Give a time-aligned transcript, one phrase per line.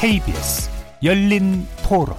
[0.00, 0.70] KBS
[1.02, 2.16] 열린 토론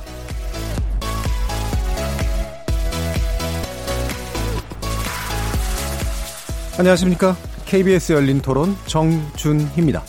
[6.77, 7.35] 안녕하십니까.
[7.65, 10.03] KBS 열린 토론 정준희입니다.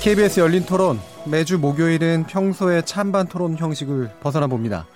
[0.00, 4.86] KBS 열린 토론 매주 목요일은 평소의 찬반 토론 형식을 벗어나 봅니다.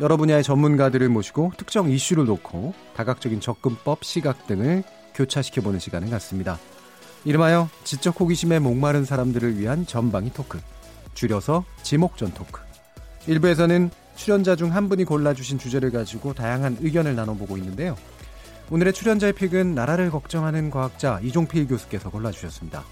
[0.00, 4.82] 여러 분야의 전문가들을 모시고 특정 이슈를 놓고 다각적인 접근법, 시각 등을
[5.14, 6.58] 교차시켜보는 시간을 갖습니다.
[7.24, 10.58] 이름하여 지적 호기심에 목마른 사람들을 위한 전방위 토크,
[11.14, 12.60] 줄여서 지목전 토크.
[13.26, 17.96] 일부에서는 출연자 중 한 분이 골라주신 주제를 가지고 다양한 의견을 나눠보고 있는데요.
[18.70, 22.84] 오늘의 출연자의 픽은 나라를 걱정하는 과학자 이종필 교수께서 골라주셨습니다.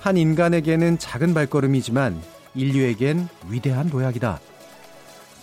[0.00, 2.20] 한 인간에게는 작은 발걸음이지만
[2.54, 4.40] 인류에겐 위대한 도약이다.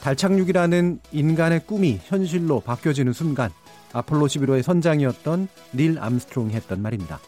[0.02, 3.52] 달 착륙이라는 인간의 꿈이 현실로 바뀌어지는 순간
[3.94, 7.20] 아폴로 11호의 선장이었던 닐 암스트롱이 했던 말입니다.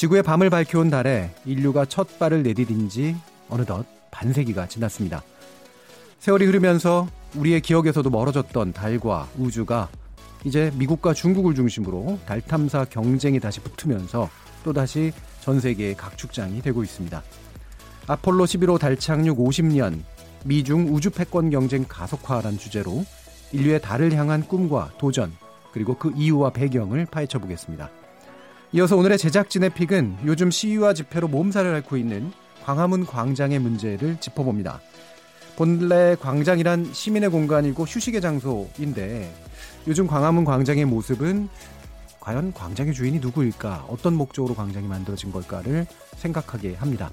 [0.00, 3.14] 지구의 밤을 밝혀온 달에 인류가 첫 발을 내디딘 지
[3.50, 5.22] 어느덧 반세기가 지났습니다.
[6.20, 9.90] 세월이 흐르면서 우리의 기억에서도 멀어졌던 달과 우주가
[10.44, 14.30] 이제 미국과 중국을 중심으로 달 탐사 경쟁이 다시 붙으면서
[14.64, 15.12] 또다시
[15.42, 17.22] 전 세계의 각축장이 되고 있습니다.
[18.06, 20.00] 아폴로 11호 달 착륙 50년,
[20.46, 23.04] 미중 우주 패권 경쟁 가속화란 주제로
[23.52, 25.30] 인류의 달을 향한 꿈과 도전,
[25.74, 27.90] 그리고 그 이유와 배경을 파헤쳐 보겠습니다.
[28.72, 32.32] 이어서 오늘의 제작진의 픽은 요즘 시위와 집회로 몸살을 앓고 있는
[32.64, 34.80] 광화문 광장의 문제를 짚어봅니다.
[35.56, 39.34] 본래 광장이란 시민의 공간이고 휴식의 장소인데
[39.88, 41.48] 요즘 광화문 광장의 모습은
[42.20, 43.86] 과연 광장의 주인이 누구일까?
[43.88, 47.10] 어떤 목적으로 광장이 만들어진 걸까를 생각하게 합니다.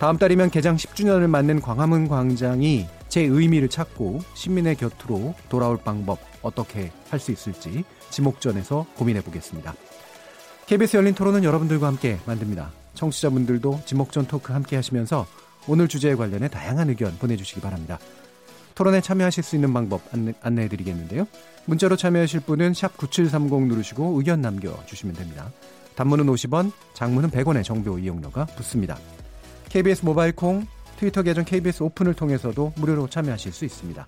[0.00, 6.90] 다음 달이면 개장 10주년을 맞는 광화문 광장이 제 의미를 찾고 시민의 곁으로 돌아올 방법 어떻게
[7.08, 9.74] 할 수 있을지 지목전에서 고민해 보겠습니다.
[10.72, 12.72] KBS 열린 토론은 여러분들과 함께 만듭니다.
[12.94, 15.26] 청취자분들도 지목전 토크 함께 하시면서
[15.68, 17.98] 오늘 주제에 관련해 다양한 의견 보내주시기 바랍니다.
[18.74, 21.26] 토론에 참여하실 수 있는 방법 안내, 해 드리겠는데요.
[21.66, 25.52] 문자로 참여하실 분은 9730 누르시고 의견 남겨주시면 됩니다.
[25.94, 28.96] 단문은 50원, 장문은 100원의 정보 이용료가 붙습니다.
[29.68, 30.66] KBS 모바일 콩,
[30.96, 34.06] 트위터 계정 KBS 오픈을 통해서도 무료로 참여하실 수 있습니다.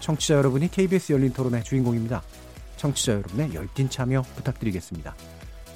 [0.00, 2.22] 청취자 여러분이 KBS 열린 토론의 주인공입니다.
[2.78, 5.14] 청취자 여러분의 열띤 참여 부탁드리겠습니다.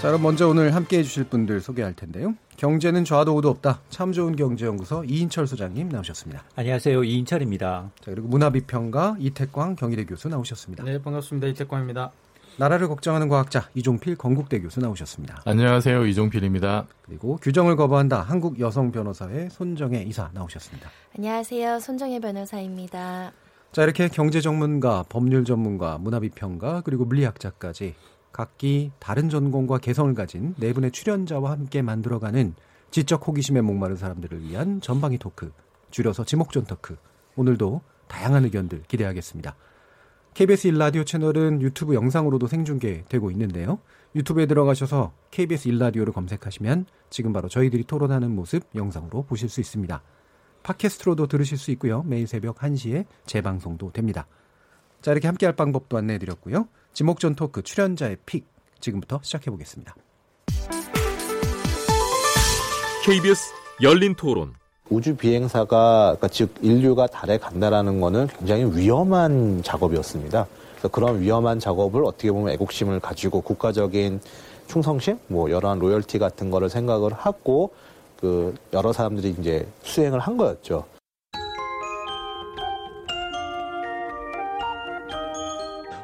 [0.00, 2.34] 자, 그럼 먼저 오늘 함께 해주실 분들 소개할 텐데요.
[2.56, 3.80] 경제는 좌도 우도 없다.
[3.90, 6.44] 참 좋은 경제연구소 이인철 소장님 나오셨습니다.
[6.54, 7.02] 안녕하세요.
[7.02, 7.90] 이인철입니다.
[8.00, 10.84] 자, 그리고 문화비평가 이태광 경희대 교수 나오셨습니다.
[10.84, 11.48] 네, 반갑습니다.
[11.48, 12.12] 이태광입니다.
[12.58, 15.42] 나라를 걱정하는 과학자 이종필 건국대 교수 나오셨습니다.
[15.44, 16.06] 안녕하세요.
[16.06, 16.86] 이종필입니다.
[17.02, 18.22] 그리고 규정을 거부한다.
[18.22, 20.90] 한국 여성 변호사의 손정혜 이사 나오셨습니다.
[21.16, 21.80] 안녕하세요.
[21.80, 23.32] 손정혜 변호사입니다.
[23.72, 27.94] 자, 이렇게 경제 전문가, 법률 전문가, 문화비평가, 그리고 물리학자까지
[28.38, 32.54] 각기 다른 전공과 개성을 가진 네 분의 출연자와 함께 만들어가는
[32.92, 35.50] 지적 호기심에 목마른 사람들을 위한 전방위 토크,
[35.90, 36.96] 줄여서 지목전 토크.
[37.34, 39.56] 오늘도 다양한 의견들 기대하겠습니다.
[40.34, 43.80] KBS 1라디오 채널은 유튜브 영상으로도 생중계되고 있는데요.
[44.14, 50.00] 유튜브에 들어가셔서 KBS 1라디오를 검색하시면 지금 바로 저희들이 토론하는 모습 영상으로 보실 수 있습니다.
[50.62, 52.04] 팟캐스트로도 들으실 수 있고요.
[52.04, 54.28] 매일 새벽 1시에 재방송도 됩니다.
[55.02, 56.68] 자, 이렇게 함께 할 방법도 안내해 드렸고요.
[56.98, 58.48] 지목전 토크 출연자의 픽
[58.80, 59.94] 지금부터 시작해 보겠습니다.
[63.04, 63.52] KBS
[63.84, 64.54] 열린 토론
[64.90, 70.48] 우주 비행사가 그러니까 즉 인류가 달에 간다라는 거는 굉장히 위험한 작업이었습니다.
[70.72, 74.20] 그래서 그런 위험한 작업을 어떻게 보면 애국심을 가지고 국가적인
[74.66, 77.72] 충성심, 뭐 여러한 로열티 같은 거를 생각을 하고
[78.18, 80.84] 그 여러 사람들이 이제 수행을 한 거였죠.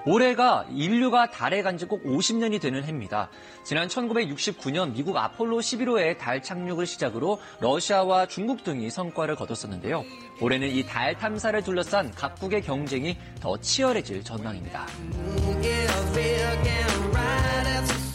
[0.07, 3.29] 올해가 인류가 달에 간 지 꼭 50년이 되는 해입니다.
[3.65, 10.05] 지난 1969년 미국 아폴로 11호의 달 착륙을 시작으로 러시아와 중국 등이 성과를 거뒀었는데요.
[10.41, 14.87] 올해는 이 달 탐사를 둘러싼 각국의 경쟁이 더 치열해질 전망입니다.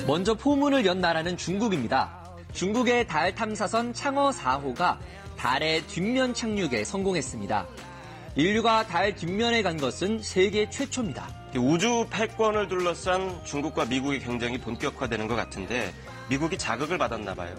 [0.07, 2.19] 먼저 포문을 연 나라는 중국입니다.
[2.53, 4.97] 중국의 달 탐사선 창어 4호가
[5.37, 7.67] 달의 뒷면 착륙에 성공했습니다.
[8.35, 11.38] 인류가 달 뒷면에 간 것은 세계 최초입니다.
[11.57, 15.91] 우주 패권을 둘러싼 중국과 미국의 경쟁이 본격화되는 것 같은데
[16.29, 17.55] 미국이 자극을 받았나 봐요.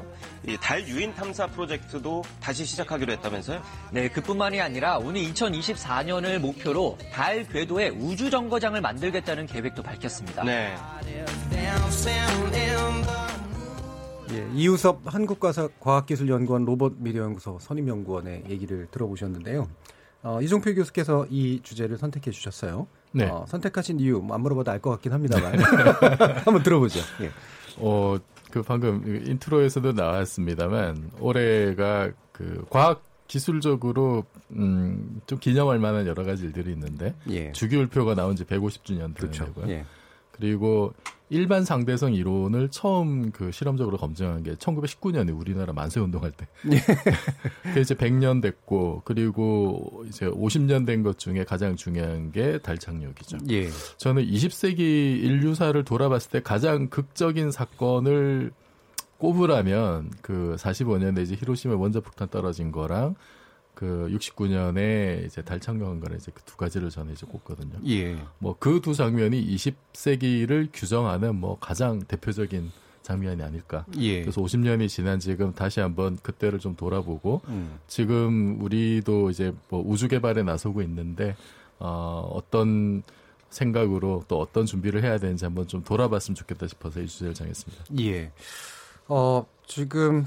[0.47, 3.61] 이달 유인 탐사 프로젝트도 다시 시작하기로 했다면서요?
[3.91, 10.45] 네, 그뿐만이 아니라 오늘 2024년을 목표로 달 궤도에 우주 정거장을 만들겠다는 계획도 밝혔습니다.
[10.45, 10.77] 네.
[14.33, 19.69] 예, 이우섭 한국과학기술연구원 로봇 미래연구소 선임연구원의 얘기를 들어보셨는데요.
[20.23, 22.87] 어, 이종필 교수께서 이 주제를 선택해 주셨어요.
[23.12, 23.25] 네.
[23.27, 25.53] 어, 선택하신 이유 뭐 안 물어봐도 알 것 같긴 합니다만
[26.45, 27.01] 한번 들어보죠.
[27.23, 27.31] 예.
[27.79, 28.17] 어,
[28.51, 36.73] 그 방금 intro에서도 나왔습니다만 올해가 그 과학 기술적으로 음, 좀 기념할 만한 여러 가지 일들이
[36.73, 37.53] 있는데 예.
[37.53, 39.53] 주기율표가 나온 지 150주년 되는 그렇죠.
[39.69, 39.85] 예.
[40.41, 40.95] 그리고
[41.29, 46.49] 일반 상대성 이론을 처음 그 실험적으로 검증한 게 1919년에 우리나라 만세 운동할 때.
[47.75, 53.39] 그 이제 100년 됐고 그리고 이제 50년 된 것 중에 가장 중요한 게 달 착륙이죠.
[53.51, 53.69] 예.
[53.97, 58.51] 저는 20세기 인류사를 돌아봤을 때 가장 극적인 사건을
[59.19, 63.15] 꼽으라면 그 45년에 이제 히로시마 원자폭탄 떨어진 거랑
[63.81, 67.79] 그 69년에 이제 달 착륙한 거를 이제 그 두 가지를 저는 이제 꼽거든요.
[67.88, 68.19] 예.
[68.38, 73.87] 뭐 그 두 장면이 20세기를 규정하는 뭐 가장 대표적인 장면이 아닐까.
[73.97, 74.21] 예.
[74.21, 77.79] 그래서 50년이 지난 지금 다시 한번 그때를 좀 돌아보고 음.
[77.87, 81.35] 지금 우리도 이제 뭐 우주 개발에 나서고 있는데
[81.79, 83.03] 어 어떤
[83.49, 87.85] 생각으로 또 어떤 준비를 해야 되는지 한번 좀 돌아봤으면 좋겠다 싶어서 이 주제를 정했습니다.
[88.00, 88.31] 예.
[89.09, 90.26] 어, 지금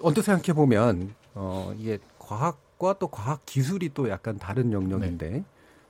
[0.00, 5.44] 언뜻 생각해 보면 어, 이게 과학 과 또 과학 기술이 또 약간 다른 영역인데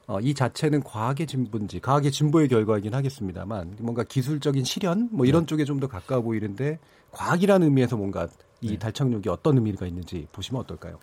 [0.06, 5.64] 어, 이 자체는 과학의 진보인지 과학의 진보의 결과이긴 하겠습니다만 뭔가 기술적인 실현 뭐 이런 쪽에
[5.64, 6.78] 좀 더 가까워 보이는데
[7.10, 8.28] 과학이라는 의미에서 뭔가
[8.60, 8.78] 이 네.
[8.78, 10.98] 달착륙이 어떤 의미가 있는지 보시면 어떨까요?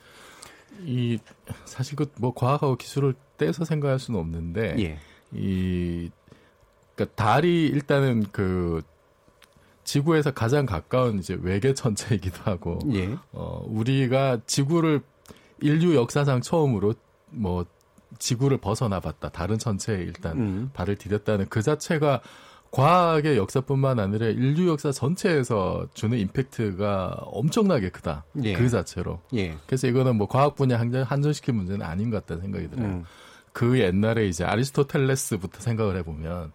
[0.85, 1.19] 이
[1.65, 4.99] 사실 그 뭐 과학하고 기술을 떼서 생각할 수는 없는데 예.
[5.33, 6.09] 이
[6.95, 8.81] 그러니까 달이 일단은 그
[9.83, 13.15] 지구에서 가장 가까운 이제 외계 천체이기도 하고 예.
[13.33, 15.01] 어 우리가 지구를
[15.63, 16.93] 인류 역사상 처음으로
[17.29, 17.65] 뭐
[18.19, 19.29] 지구를 벗어나 봤다.
[19.29, 20.69] 다른 천체에 일단 음.
[20.73, 22.21] 발을 디뎠다는 그 자체가
[22.71, 28.25] 과학의 역사뿐만 아니라 인류 역사 전체에서 주는 임팩트가 엄청나게 크다.
[28.43, 28.53] 예.
[28.53, 29.21] 그 자체로.
[29.35, 29.55] 예.
[29.65, 32.87] 그래서 이거는 뭐 과학 분야 한정, 한정시킬 문제는 아닌 것 같다는 생각이 들어요.
[32.87, 33.05] 음.
[33.51, 36.51] 그 옛날에 이제 아리스토텔레스부터 생각을 해보면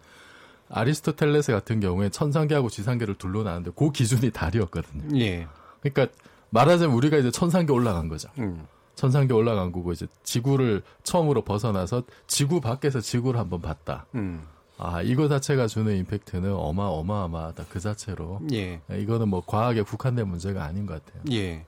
[0.68, 5.18] 아리스토텔레스 같은 경우에 천상계하고 지상계를 둘러나는데 그 기준이 달이었거든요.
[5.20, 5.46] 예.
[5.80, 6.12] 그러니까
[6.50, 8.28] 말하자면 우리가 이제 천상계 올라간 거죠.
[8.38, 8.66] 음.
[8.98, 14.06] 천상계 올라간 거고 이제 지구를 처음으로 벗어나서 지구 밖에서 지구를 한번 봤다.
[14.16, 14.42] 음.
[14.76, 18.40] 아 이거 자체가 주는 임팩트는 어마어마하다 그 자체로.
[18.52, 18.80] 예.
[18.90, 21.22] 이거는 뭐 과학에 국한된 문제가 아닌 것 같아요.
[21.30, 21.64] 예.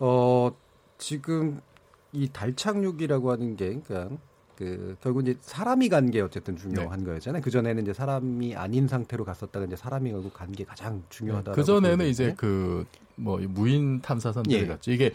[0.00, 0.50] 어,
[0.98, 1.60] 지금
[2.12, 4.16] 이 달착륙이라고 하는 게, 그러니까
[4.56, 7.42] 그 결국 이제 사람이 간 게 어쨌든 중요한 거였잖아요.
[7.42, 11.52] 그 전에는 이제 사람이 아닌 상태로 갔었다가 이제 사람이 결국 간게 가장 중요하다.
[11.52, 12.84] 그 전에는 이제 그
[13.18, 14.66] 뭐 무인 탐사선들이 예.
[14.66, 14.92] 갔죠.
[14.92, 15.12] 이게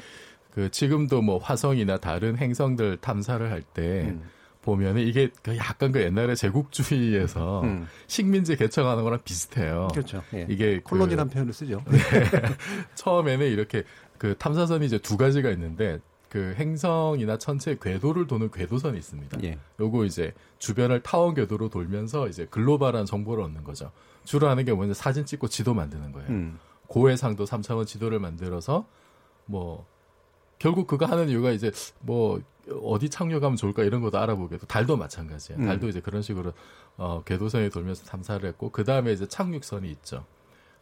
[0.52, 4.24] 그 지금도 뭐 화성이나 다른 행성들 탐사를 할때 음.
[4.62, 7.88] 보면은 이게 그 약간 그 옛날에 제국주의에서 음.
[8.08, 9.88] 식민지 개척하는 거랑 비슷해요.
[9.92, 10.22] 그렇죠.
[10.34, 10.46] 예.
[10.50, 11.84] 이게 그 콜로니란 표현을 쓰죠.
[12.96, 13.84] 처음에는 이렇게
[14.18, 16.00] 그 탐사선이 이제 두 가지가 있는데
[16.30, 19.44] 그 행성이나 천체 궤도를 도는 궤도선이 있습니다.
[19.44, 19.58] 예.
[19.80, 23.92] 요거 이제 주변을 타원 궤도로 돌면서 이제 글로벌한 정보를 얻는 거죠.
[24.24, 26.30] 주로 하는 게 뭐냐 사진 찍고 지도 만드는 거예요.
[26.30, 26.60] 음.
[26.88, 28.86] 고해상도 3차원 지도를 만들어서
[29.46, 29.88] 뭐
[30.62, 32.40] 결국 그거 하는 이유가 이제 뭐
[32.84, 35.60] 어디 착륙하면 좋을까 이런 것도 알아보게 도 달도 마찬가지예요.
[35.60, 35.66] 음.
[35.66, 36.54] 달도 이제 그런 식으로
[36.98, 40.24] 어 궤도선에 돌면서 탐사를 했고 그 다음에 이제 착륙선이 있죠.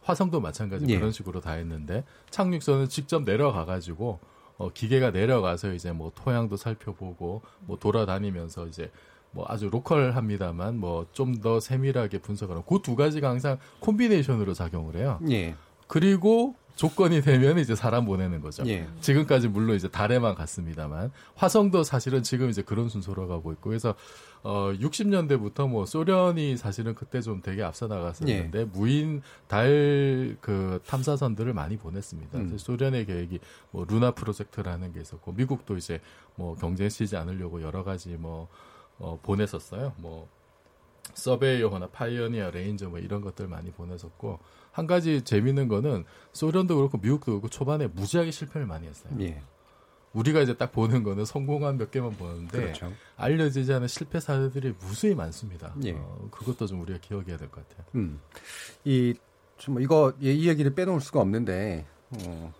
[0.02, 0.98] 화성도 마찬가지 예.
[0.98, 4.18] 그런 식으로 다 했는데 착륙선은 직접 내려가 가지고
[4.58, 8.90] 어 기계가 내려가서 이제 뭐 토양도 살펴보고 뭐 돌아다니면서 이제
[9.30, 15.18] 뭐 아주 로컬합니다만 뭐 좀 더 세밀하게 분석하는 그 두 가지가 항상 콤비네이션으로 작용을 해요.
[15.30, 15.54] 예.
[15.86, 18.66] 그리고 조건이 되면 이제 사람 보내는 거죠.
[18.66, 18.88] 예.
[19.00, 23.94] 지금까지 물론 이제 달에만 갔습니다만 화성도 사실은 지금 이제 그런 순서로 가고 있고 그래서
[24.42, 28.64] 어 60년대부터 뭐 소련이 사실은 그때 좀 되게 앞서 나갔었는데 예.
[28.64, 30.10] 무인 달
[30.40, 32.38] 그 탐사선들을 많이 보냈습니다.
[32.38, 32.58] 음.
[32.58, 33.40] 소련의 계획이
[33.72, 36.00] 뭐 루나 프로젝트라는 게 있었고 미국도 이제
[36.36, 38.48] 뭐 경쟁시지 않으려고 여러 가지 뭐
[38.98, 39.92] 어, 보냈었어요.
[39.98, 40.28] 뭐
[41.14, 44.38] 서베이어나 파이어니어, 레인저 뭐 이런 것들 많이 보냈었고
[44.72, 49.12] 한 가지 재밌는 거는 소련도 그렇고 미국도 그렇고 초반에 무지하게 실패를 많이 했어요.
[49.20, 49.42] 예.
[50.12, 52.92] 우리가 이제 딱 보는 거는 성공한 몇 개만 보는데 그렇죠.
[53.16, 55.72] 알려지지 않은 실패 사례들이 무수히 많습니다.
[55.84, 55.92] 예.
[55.92, 57.86] 어, 그것도 좀 우리가 기억해야 될 것 같아요.
[57.94, 58.20] 음.
[58.84, 59.14] 이,
[59.56, 61.86] 좀 이거, 이, 이 얘기를 빼놓을 수가 없는데,
[62.24, 62.52] 어,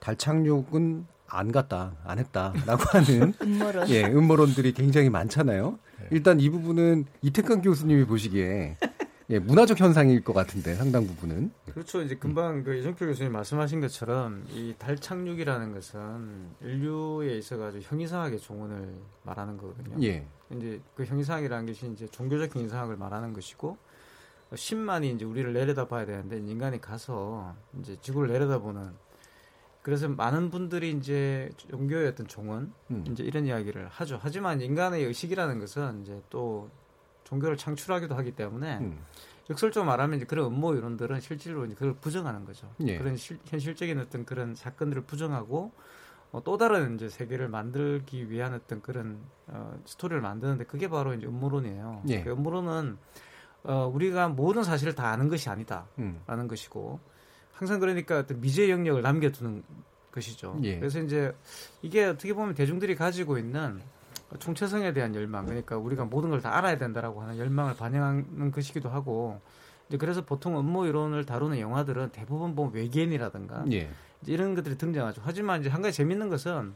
[0.00, 3.88] 달 착륙은 안 갔다, 안 했다, 라고 하는, 음모론.
[3.90, 5.78] 예, 음모론들이 굉장히 많잖아요.
[6.10, 8.76] 일단 이 부분은 이태강 교수님이 보시기에,
[9.30, 11.50] 예, 문화적 현상일 것 같은데 상당 부분은.
[11.74, 12.00] 그렇죠.
[12.00, 18.38] 이제 금방 그 이정표 교수님 말씀하신 것처럼 이 달 착륙이라는 것은 인류에 있어 가지고 형이상학의
[18.40, 18.94] 종언을
[19.24, 20.02] 말하는 거거든요.
[20.06, 20.26] 예.
[20.50, 23.76] 이제 그 형이상학이라는 것이 이제 종교적 형이상학을 말하는 것이고
[24.54, 28.92] 신만이 이제 우리를 내려다 봐야 되는데 인간이 가서 이제 지구를 내려다보는
[29.82, 33.04] 그래서 많은 분들이 이제 종교의 어떤 종언 음.
[33.10, 34.18] 이제 이런 이야기를 하죠.
[34.22, 36.70] 하지만 인간의 의식이라는 것은 이제 또
[37.28, 38.98] 종교를 창출하기도 하기 때문에 음.
[39.50, 42.70] 역설적으로 말하면 이제 그런 음모 이론들은 실질로 이제 그걸 부정하는 거죠.
[42.86, 42.98] 예.
[42.98, 45.72] 그런 실, 현실적인 어떤 그런 사건들을 부정하고
[46.32, 51.26] 어, 또 다른 이제 세계를 만들기 위한 어떤 그런 어, 스토리를 만드는데 그게 바로 이제
[51.26, 52.02] 음모론이에요.
[52.08, 52.22] 예.
[52.22, 52.98] 그 음모론은
[53.64, 56.48] 어, 우리가 모든 사실을 다 아는 것이 아니다라는 음.
[56.48, 57.00] 것이고
[57.52, 59.62] 항상 그러니까 어떤 미제 영역을 남겨두는
[60.12, 60.58] 것이죠.
[60.62, 60.78] 예.
[60.78, 61.34] 그래서 이제
[61.82, 63.80] 이게 어떻게 보면 대중들이 가지고 있는
[64.38, 69.40] 총체성에 대한 열망, 그러니까 우리가 모든 걸 다 알아야 된다라고 하는 열망을 반영하는 것이기도 하고,
[69.88, 73.88] 이제 그래서 보통 음모 이론을 다루는 영화들은 대부분 보면 외계인이라든가 예.
[74.26, 75.22] 이런 것들이 등장하죠.
[75.24, 76.74] 하지만 이제 한 가지 재밌는 것은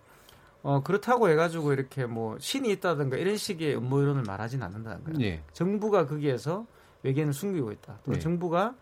[0.63, 5.21] 어 그렇다고 해가지고 이렇게 뭐 신이 있다든가 이런 식의 음모 이론을 말하지는 않는다는 거예요.
[5.21, 5.43] 예.
[5.53, 6.67] 정부가 거기에서
[7.03, 7.99] 외계인을 숨기고 있다.
[8.05, 8.19] 또 네.
[8.19, 8.75] 정부가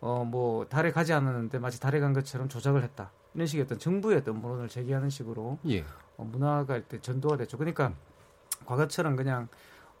[0.00, 3.12] 어 뭐 달에 가지 않았는데 마치 달에 간 것처럼 조작을 했다.
[3.34, 5.84] 이런 식의 어떤 정부의 어떤 음모론을 제기하는 식으로 예.
[6.16, 7.56] 어, 문화가 이때 전도가 됐죠.
[7.58, 7.92] 그러니까
[8.64, 9.48] 과거처럼 그냥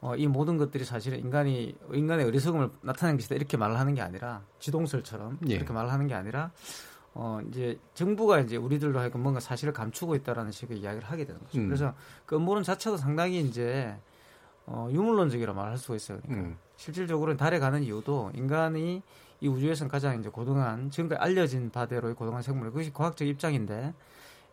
[0.00, 4.42] 어, 이 모든 것들이 사실은 인간이 인간의 어리석음을 나타낸 것이다 이렇게 말을 하는 게 아니라
[4.58, 5.54] 지동설처럼 예.
[5.54, 6.50] 이렇게 말을 하는 게 아니라
[7.14, 11.58] 어 이제 정부가 이제 우리들로 하여금 뭔가 사실을 감추고 있다라는 식의 이야기를 하게 되는 거죠.
[11.58, 11.66] 음.
[11.66, 11.94] 그래서
[12.26, 13.96] 그 음모론 자체도 상당히 이제
[14.66, 16.18] 어 유물론적이라 말할 수가 있어요.
[16.20, 16.58] 그러니까 음.
[16.76, 19.02] 실질적으로 달에 가는 이유도 인간이
[19.40, 23.94] 이 우주에서는 가장 이제 고등한 지금까지 알려진 바대로의 고등한 생물 그것이 과학적 입장인데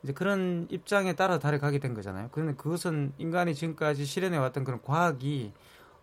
[0.04, 2.30] 이제 그런 입장에 따라 달에 가게 된 거잖아요.
[2.32, 5.54] 그런데 그것은 인간이 지금까지 실현해 왔던 그런 과학이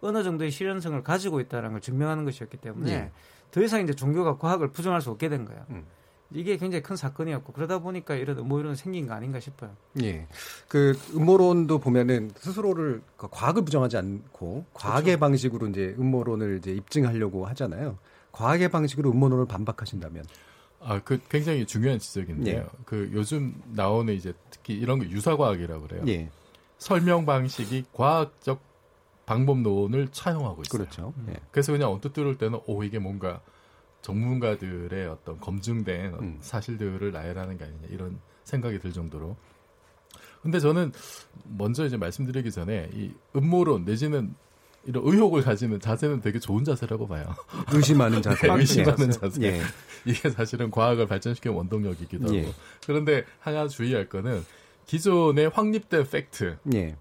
[0.01, 3.11] 어느 정도의 실현성을 가지고 있다는 걸 증명하는 것이었기 때문에 예.
[3.51, 5.65] 더 이상 이제 종교가 과학을 부정할 수 없게 된 거예요.
[5.71, 5.85] 음.
[6.33, 9.73] 이게 굉장히 큰 사건이었고 그러다 보니까 이런 음모 이론이 생긴 거 아닌가 싶어요.
[10.03, 10.27] 예.
[10.69, 17.99] 그 음모론도 보면은 스스로를 그 과학을 부정하지 않고 과학의 방식으로 이제 음모론을 이제 입증하려고 하잖아요.
[18.33, 20.25] 과학의 방식으로 음모론을 반박하신다면
[20.83, 22.59] 아, 그 굉장히 중요한 지적인데요.
[22.59, 22.67] 예.
[22.85, 26.05] 그 요즘 나오는 이제 특히 이런 거 유사과학이라고 그래요.
[26.09, 26.31] 예.
[26.79, 28.61] 설명 방식이 과학적
[29.27, 30.79] 방법론을 차용하고 있어요.
[30.79, 31.15] 그렇죠.
[31.29, 31.35] 예.
[31.51, 33.41] 그래서 그냥 언뜻 들을 때는 오 이게 뭔가
[34.03, 36.39] 전문가들의 어떤 검증된 음.
[36.41, 39.37] 사실들을 나열하는 게 아니냐 이런 생각이 들 정도로.
[40.43, 40.93] 근데 저는
[41.45, 44.35] 먼저 이제 말씀드리기 전에 이 음모론 내지는
[44.85, 47.35] 이런 의혹을 가지는 자세는 되게 좋은 자세라고 봐요.
[47.73, 48.49] 의심하는 자세.
[48.49, 49.13] 네, 의심하는 예.
[49.13, 49.43] 자세.
[49.43, 49.61] 예.
[50.05, 52.37] 이게 사실은 과학을 발전시키는 원동력이기도 하고.
[52.37, 52.53] 예.
[52.87, 54.45] 그런데 하나 주의할 거는
[54.87, 56.97] 기존의 확립된 팩트를 예.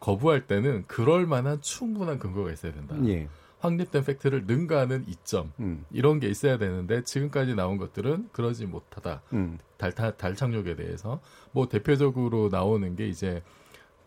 [0.00, 2.96] 거부할 때는 그럴 만한 충분한 근거가 있어야 된다.
[3.06, 3.28] 예.
[3.60, 5.84] 확립된 팩트를 능가하는 이점 음.
[5.92, 9.22] 이런 게 있어야 되는데 지금까지 나온 것들은 그러지 못하다.
[9.34, 9.58] 음.
[9.76, 11.20] 달, 달, 달 착륙에 대해서
[11.52, 13.40] 뭐 대표적으로 나오는 게 이제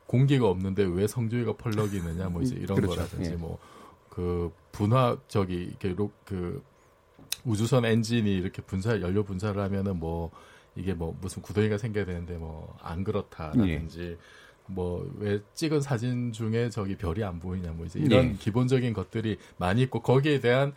[0.08, 2.96] 공기가 없는데 왜 성조기가 펄럭이느냐 뭐 이제 이런 그렇죠.
[2.96, 3.36] 거라든지 예.
[3.36, 6.62] 뭐그 분화 저기 이렇게 로, 그
[7.46, 10.32] 우주선 엔진이 이렇게 분사 연료 분사를 하면은 뭐
[10.76, 14.18] 이게 뭐 무슨 구덩이가 생겨야 되는데 뭐 안 그렇다라든지 예.
[14.68, 18.34] 뭐왜 찍은 사진 중에 저기 별이 안 보이냐 뭐 이제 이런 예.
[18.34, 20.74] 기본적인 것들이 많이 있고 거기에 대한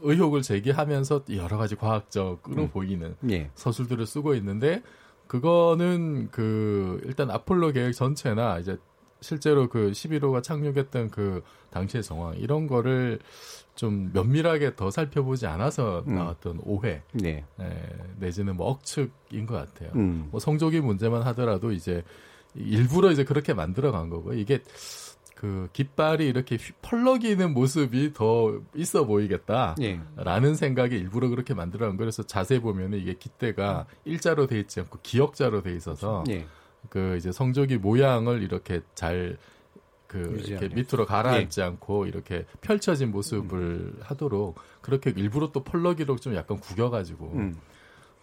[0.00, 2.70] 의혹을 제기하면서 여러 가지 과학적으로 음.
[2.70, 3.50] 보이는 예.
[3.54, 4.82] 서술들을 쓰고 있는데
[5.26, 8.78] 그거는 그 일단 아폴로 계획 전체나 이제
[9.20, 13.18] 실제로 그 11호가 착륙했던 그 당시의 정황 이런 거를
[13.76, 16.14] 좀 면밀하게 더 살펴보지 않아서 음.
[16.16, 17.44] 나왔던 오해 네.
[17.60, 17.82] 에,
[18.18, 19.90] 내지는 뭐 억측인 것 같아요.
[19.94, 20.28] 음.
[20.30, 22.02] 뭐 성적인 문제만 하더라도 이제
[22.54, 24.60] 일부러 이제 그렇게 만들어 간 거고 이게
[25.34, 29.76] 그 깃발이 이렇게 휘- 펄럭이는 모습이 더 있어 보이겠다.
[29.82, 30.00] 예.
[30.16, 31.98] 라는 생각에 일부러 그렇게 만들어 간 거예요.
[31.98, 36.46] 그래서 자세히 보면은 이게 깃대가 일자로 돼 있지 않고 기역자로 돼 있어서 예.
[36.88, 39.36] 그 이제 성조기 모양을 이렇게 잘
[40.06, 40.42] 그.
[40.46, 47.32] 이렇게 밑으로 가라앉지 않고 이렇게 펼쳐진 모습을 하도록 그렇게 일부러 또 펄럭이로 좀 약간 구겨가지고
[47.34, 47.56] 음.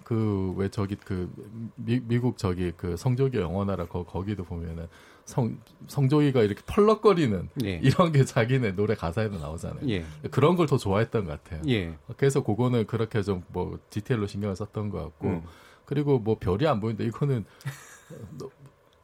[0.03, 1.31] 그왜 저기 그
[1.75, 4.87] 미, 미국 저기 그 성조기 영원하라 거, 거기도 보면은
[5.25, 7.79] 성 성조기가 이렇게 펄럭거리는 예.
[7.81, 9.87] 이런 게 자기네 노래 가사에도 나오잖아요.
[9.89, 10.03] 예.
[10.31, 11.61] 그런 걸 더 좋아했던 것 같아요.
[11.69, 11.95] 예.
[12.17, 15.43] 그래서 그거는 그렇게 좀 뭐 디테일로 신경을 썼던 것 같고 음.
[15.85, 17.45] 그리고 뭐 별이 안 보이는데 이거는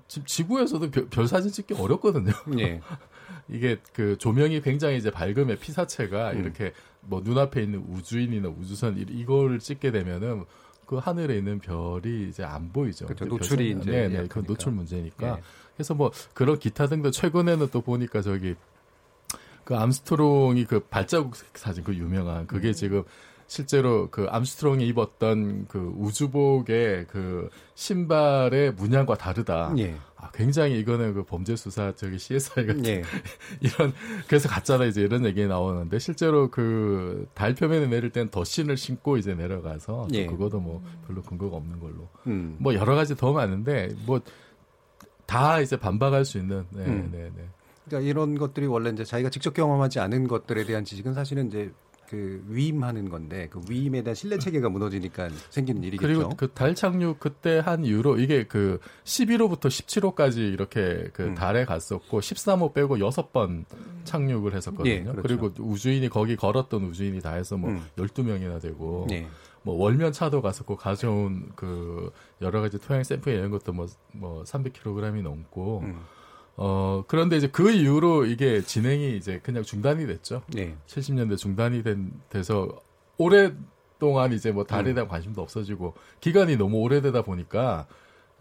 [0.10, 2.32] 너- 지- 지구에서도 별, 별 사진 찍기 어렵거든요.
[2.60, 2.82] 예.
[3.48, 6.40] 이게 그 조명이 굉장히 이제 밝음의 피사체가 음.
[6.42, 10.46] 이렇게 뭐 눈앞에 있는 우주인이나 우주선 이- 이거를 찍게 되면은
[10.86, 13.06] 그 하늘에 있는 별이 이제 안 보이죠.
[13.06, 13.26] 그렇죠.
[13.26, 14.28] 그 노출이 별선- 이제 네, 네.
[14.28, 15.38] 그 노출 문제니까.
[15.38, 15.42] 예.
[15.76, 18.56] 그래서 뭐 그런 기타 등등 최근에는 또 보니까 저기
[19.64, 23.04] 그 암스트롱이 그 발자국 사진 그 유명한 그게 지금
[23.50, 29.74] 실제로 그 암스트롱이 입었던 그 우주복의 그 신발의 문양과 다르다.
[29.80, 29.96] 예.
[30.16, 33.02] 아, 굉장히 이거는 그 범죄 수사 저기 CSI 같은 예.
[33.60, 33.92] 이런
[34.28, 39.34] 그래서 가짜다 이제 이런 얘기 나오는데 실제로 그 달 표면에 내릴 땐 더신을 신고 이제
[39.34, 40.26] 내려가서 또 예.
[40.26, 42.56] 그것도 뭐 별로 근거가 없는 걸로 음.
[42.60, 44.22] 뭐 여러 가지 더 많은데 뭐
[45.30, 47.10] 다 이제 반박할 수 있는 네, 음.
[47.12, 47.48] 네, 네.
[47.86, 51.72] 그러니까 이런 것들이 원래 이제 자기가 직접 경험하지 않은 것들에 대한 지식은 사실은 이제
[52.10, 56.08] 그 위임하는 건데 그 위임에 대한 신뢰 체계가 무너지니까 생기는 일이겠죠.
[56.08, 61.36] 그리고 그 달 착륙 그때 한 이후로 이게 그 11호부터 17호까지 이렇게 그 음.
[61.36, 63.66] 달에 갔었고 13호 빼고 6번
[64.06, 64.92] 착륙을 했었거든요.
[64.92, 65.22] 예, 그렇죠.
[65.22, 67.86] 그리고 우주인이 거기 걸었던 우주인이 다 해서 뭐 음.
[67.96, 69.28] 12명이나 되고 예.
[69.62, 72.12] 뭐 월면 차도 갔었고 가져온 그
[72.42, 76.00] 여러 가지 토양 샘플 이런 것도 뭐, 뭐 300kg이 넘고 음.
[76.62, 80.42] 어 그런데 이제 그 이후로 이게 진행이 이제 그냥 중단이 됐죠.
[80.58, 80.76] 예.
[80.88, 82.68] 70년대 중단이 된 돼서
[83.18, 87.88] 오랫동안 이제 뭐 달에 대한 관심도 없어지고 기간이 너무 오래되다 보니까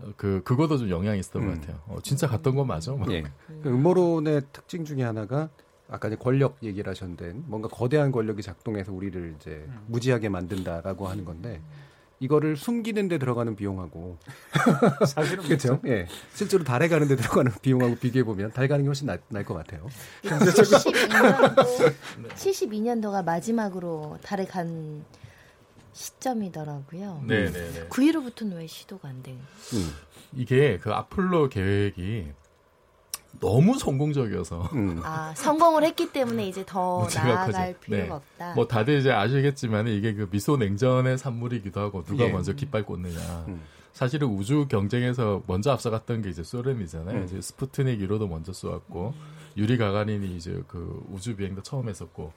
[0.01, 1.49] 어, 그 그것도 좀 영향이 있었던 음.
[1.49, 1.81] 것 같아요.
[1.87, 2.93] 어, 진짜 갔던 건 맞아.
[2.93, 3.09] 막.
[3.13, 3.23] 예.
[3.63, 5.49] 그 음모론의 특징 중에 하나가
[5.89, 11.63] 아까 이제 권력 얘기를 하셨는데 뭔가 거대한 권력이 작동해서 우리를 이제 무지하게 만든다라고 하는 건데
[12.21, 14.19] 이거를 숨기는 데 들어가는 비용하고
[15.07, 15.81] 사실은 그렇죠.
[15.87, 16.07] 예.
[16.35, 19.87] 실제로 달에 가는 데 들어가는 비용하고 비교해 보면 달 가는 게 훨씬 나을 것 같아요.
[20.23, 21.95] 72년도
[22.35, 25.05] 72년도가 마지막으로 달에 간
[25.93, 27.25] 시점이더라고요.
[27.27, 27.87] 네, 네, 네.
[27.89, 29.33] 그 이후로부터는 왜 시도가 안 돼?
[29.33, 29.93] 음.
[30.37, 32.33] 이게 그 아폴로 계획이
[33.41, 35.01] 너무 성공적이어서 음.
[35.05, 37.79] 아 성공을 했기 때문에 이제 더 문제가 나아갈.
[37.79, 38.11] 필요가 네.
[38.11, 38.55] 없다.
[38.55, 42.31] 뭐 다들 이제 아시겠지만 이게 그 미소 냉전의 산물이기도 하고 누가 예.
[42.31, 43.45] 먼저 깃발 꽂느냐.
[43.49, 43.63] 음.
[43.93, 47.19] 사실은 우주 경쟁에서 먼저 앞서갔던 게 이제 소련이잖아요.
[47.19, 47.25] 음.
[47.25, 49.15] 이제 스푸트닉 1호도 먼저 쏘았고
[49.57, 52.33] 유리 가가린이 이제 그 우주 비행도 처음 했었고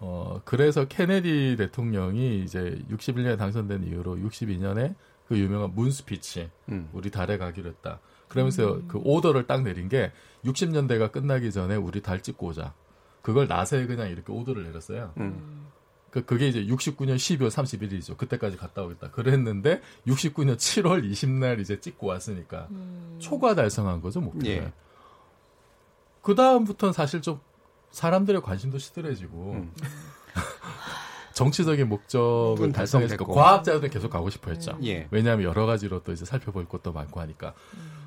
[0.00, 4.94] 어 그래서 케네디 대통령이 이제 61년에 당선된 이후로 62년에
[5.28, 6.88] 그 유명한 moon speech 음.
[6.92, 8.00] 우리 달에 가기로 했다.
[8.28, 10.12] 그러면서 그 오더를 딱 내린 게
[10.44, 12.74] 60년대가 끝나기 전에 우리 달 찍고 오자.
[13.22, 15.12] 그걸 나사에 그냥 이렇게 오더를 내렸어요.
[15.18, 15.66] 음.
[16.10, 18.16] 그, 그게 이제 69년 12월 31일이죠.
[18.16, 19.10] 그때까지 갔다 오겠다.
[19.10, 23.16] 그랬는데 69년 7월 20날 이제 찍고 왔으니까 음.
[23.18, 24.46] 초과 달성한 거죠, 목표를.
[24.48, 24.72] 예.
[26.22, 27.40] 그 다음부터는 사실 좀
[27.90, 29.72] 사람들의 관심도 시들해지고 음.
[31.34, 33.26] 정치적인 목적을 거 달성됐고.
[33.26, 34.78] 과학자들은 계속 가고 싶어 했죠.
[34.84, 35.08] 예.
[35.10, 37.54] 왜냐하면 여러 가지로 또 이제 살펴볼 것도 많고 하니까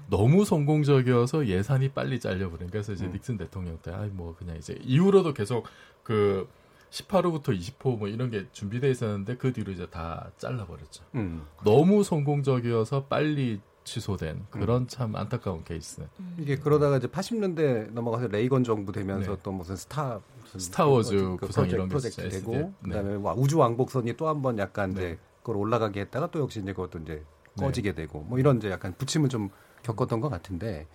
[0.10, 3.12] 너무 성공적이어서 예산이 빨리 잘려버린 그래서 이제 음.
[3.12, 5.68] 닉슨 대통령 때 아이 뭐 그냥 이제 이후로도 계속
[6.04, 6.48] 그
[6.90, 11.04] 18호부터 20호 뭐 이런 게 준비돼 있었는데 그 뒤로 이제 다 잘라버렸죠.
[11.16, 11.46] 음.
[11.66, 16.06] 너무 성공적이어서 빨리 취소된 그런 참 안타까운 케이스.
[16.38, 19.40] 이게 그러다가 이제 80년대 넘어가서 레이건 정부 되면서 네.
[19.42, 22.58] 또 무슨 스타 무슨 스타워즈 그 구성 프로젝트, 이런 게 프로젝트 되고 SD.
[22.58, 22.72] 네.
[22.84, 25.00] 그다음에 와, 우주 왕복선이 또 한 번 약간 네.
[25.00, 27.24] 이제 그걸 올라가게 했다가 또 역시 이제 그것도 이제
[27.56, 27.66] 네.
[27.66, 29.50] 꺼지게 되고 뭐 이런 이제 약간 부침을 좀
[29.84, 30.86] 겪었던 것 같은데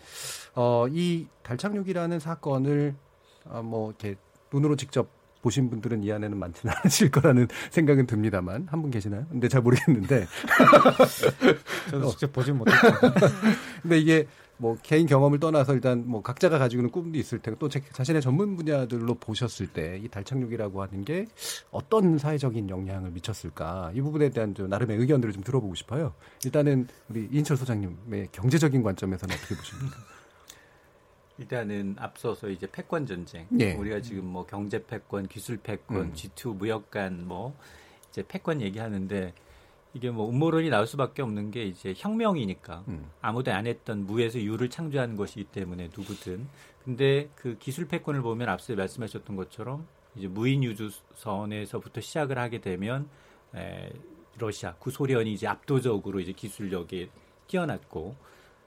[0.55, 2.95] 어, 이 달착륙이라는 사건을
[3.47, 4.17] 어, 뭐 이렇게
[4.53, 5.09] 눈으로 직접
[5.43, 9.27] 보신 분들은 이 안에는 많지는 않으실 거라는 생각은 듭니다만 한 분 계시나요?
[9.31, 10.27] 근데 잘 모르겠는데
[11.91, 12.79] 저도 직접 보진 못했고
[13.83, 14.27] 근데 이게
[14.59, 18.23] 뭐 개인 경험을 떠나서 일단 뭐 각자가 가지고 있는 꿈도 있을 테고 또 제- 자신의
[18.23, 21.27] 전문 분야들로 보셨을 때 이 달착륙이라고 하는 게
[21.71, 26.15] 어떤 사회적인 영향을 미쳤을까 이 부분에 대한 좀 나름의 의견들을 좀 들어보고 싶어요.
[26.45, 29.97] 일단은 우리 이인철 소장님의 경제적인 관점에서는 어떻게 보십니까?
[31.39, 33.47] 일단은 앞서서 이제 패권 전쟁.
[33.59, 33.75] 예.
[33.75, 36.13] 우리가 지금 뭐 경제 패권, 기술 패권, 음.
[36.13, 37.57] G2 무역 간 뭐
[38.11, 39.33] 이제 패권 얘기하는데
[39.95, 43.11] 이게 뭐 음모론이 나올 수밖에 없는 게 이제 혁명이니까 음.
[43.21, 46.47] 아무도 안 했던 무에서 유를 창조하는 것이기 때문에 누구든.
[46.85, 53.09] 근데 그 기술 패권을 보면 앞서 말씀하셨던 것처럼 이제 무인 유주선에서부터 시작을 하게 되면
[53.55, 53.91] 에,
[54.39, 57.09] 러시아, 구소련이 이제 압도적으로 이제 기술력에
[57.47, 58.17] 뛰어났고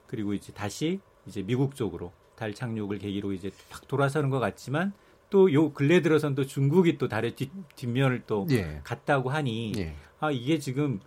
[0.08, 4.94] 그리고 이제 다시 이제 미국 쪽으로 달 착륙을 계기로 이제 탁 돌아서는 것 같지만
[5.30, 8.82] 또 요 근래 들어선 또 중국이 또 달의 뒷, 뒷면을 또 예.
[8.84, 9.96] 갔다고 하니 예.
[10.20, 11.00] 아 이게 지금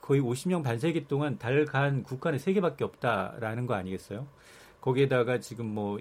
[0.00, 4.26] 거의 50년 반세기 동안 달 간 국가는 세 개밖에 없다라는 거 아니겠어요?
[4.80, 5.98] 거기에다가 지금 뭐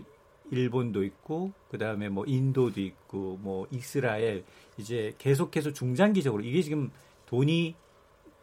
[0.52, 4.44] 일본도 있고 그다음에 뭐 인도도 있고 뭐 이스라엘
[4.78, 6.92] 이제 계속해서 중장기적으로 이게 지금
[7.28, 7.76] 돈이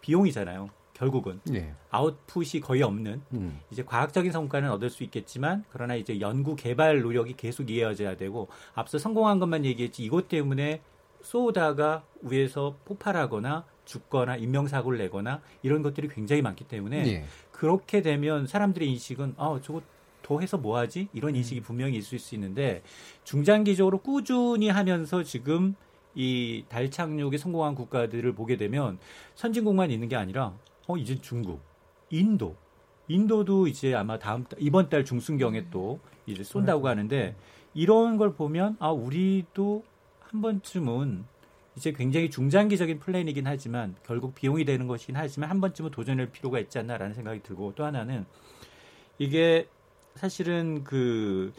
[0.00, 0.70] 비용이잖아요.
[0.98, 1.72] 결국은 예.
[1.90, 3.60] 아웃풋이 거의 없는 음.
[3.70, 8.98] 이제 과학적인 성과는 얻을 수 있겠지만 그러나 이제 연구 개발 노력이 계속 이어져야 되고 앞서
[8.98, 10.80] 성공한 것만 얘기했지 이것 때문에
[11.22, 17.24] 쏘다가 위에서 폭발하거나 죽거나 인명사고를 내거나 이런 것들이 굉장히 많기 때문에 예.
[17.52, 19.80] 그렇게 되면 사람들의 인식은 아 저거
[20.22, 21.08] 더 해서 뭐 하지?
[21.14, 22.82] 이런 인식이 분명히 있을 수 있는데
[23.24, 25.74] 중장기적으로 꾸준히 하면서 지금
[26.14, 28.98] 이 달 착륙에 성공한 국가들을 보게 되면
[29.36, 30.52] 선진국만 있는 게 아니라
[30.88, 31.60] 어 이제 중국,
[32.08, 32.56] 인도,
[33.08, 37.36] 인도도 이제 아마 다음 달- 이번 달 중순경에 또 이제 쏜다고 하는데
[37.74, 39.84] 이런 걸 보면 아 우리도
[40.20, 41.24] 한 번쯤은
[41.76, 46.78] 이제 굉장히 중장기적인 플랜이긴 하지만 결국 비용이 되는 것이긴 하지만 한 번쯤은 도전할 필요가 있지
[46.78, 48.24] 않나라는 생각이 들고 또 하나는
[49.18, 49.68] 이게
[50.14, 51.52] 사실은 그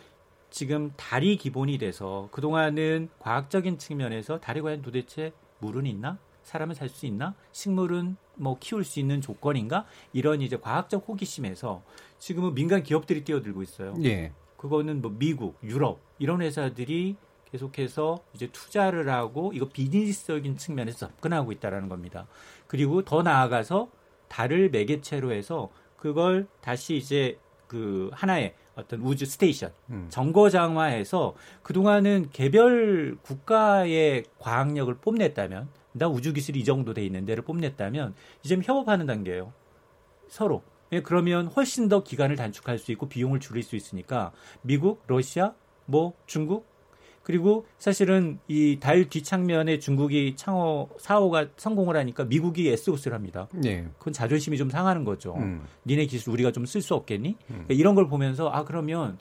[0.49, 6.17] 지금 달이 기본이 돼서 그동안은 과학적인 측면에서 달에 과연 도대체 물은 있나?
[6.43, 7.35] 사람은 살 수 있나?
[7.51, 9.85] 식물은 뭐 키울 수 있는 조건인가?
[10.13, 11.83] 이런 이제 과학적 호기심에서
[12.17, 13.93] 지금은 민간 기업들이 뛰어들고 있어요.
[14.03, 14.31] 예.
[14.57, 17.15] 그거는 뭐 미국, 유럽 이런 회사들이
[17.51, 22.27] 계속해서 이제 투자를 하고 이거 비즈니스적인 측면에서 접근하고 있다라는 겁니다.
[22.67, 23.89] 그리고 더 나아가서
[24.27, 30.07] 달을 매개체로 해서 그걸 다시 이제 그 하나의 어떤 우주 스테이션 음.
[30.09, 38.15] 정거장화해서 그동안은 개별 국가의 과학력을 뽐냈다면 나 우주 기술이 이 정도 돼 있는 데를 뽐냈다면
[38.43, 39.53] 이제 협업하는 단계예요.
[40.27, 40.63] 서로.
[40.91, 44.31] 예, 그러면 훨씬 더 기간을 단축할 수 있고 비용을 줄일 수 있으니까
[44.63, 45.53] 미국, 러시아,
[45.85, 46.67] 뭐 중국
[47.21, 53.47] 그리고 사실은 이달 뒷창면에 중국이 창호 4호가 성공을 하니까 미국이 SOS를 합니다.
[53.65, 53.85] 예.
[53.99, 55.35] 그건 자존심이 좀 상하는 거죠.
[55.35, 55.63] 음.
[55.85, 57.35] 니네 기술 우리가 좀 쓸 수 없겠니?
[57.47, 59.19] 그러니까 이런 걸 보면서 아 그러면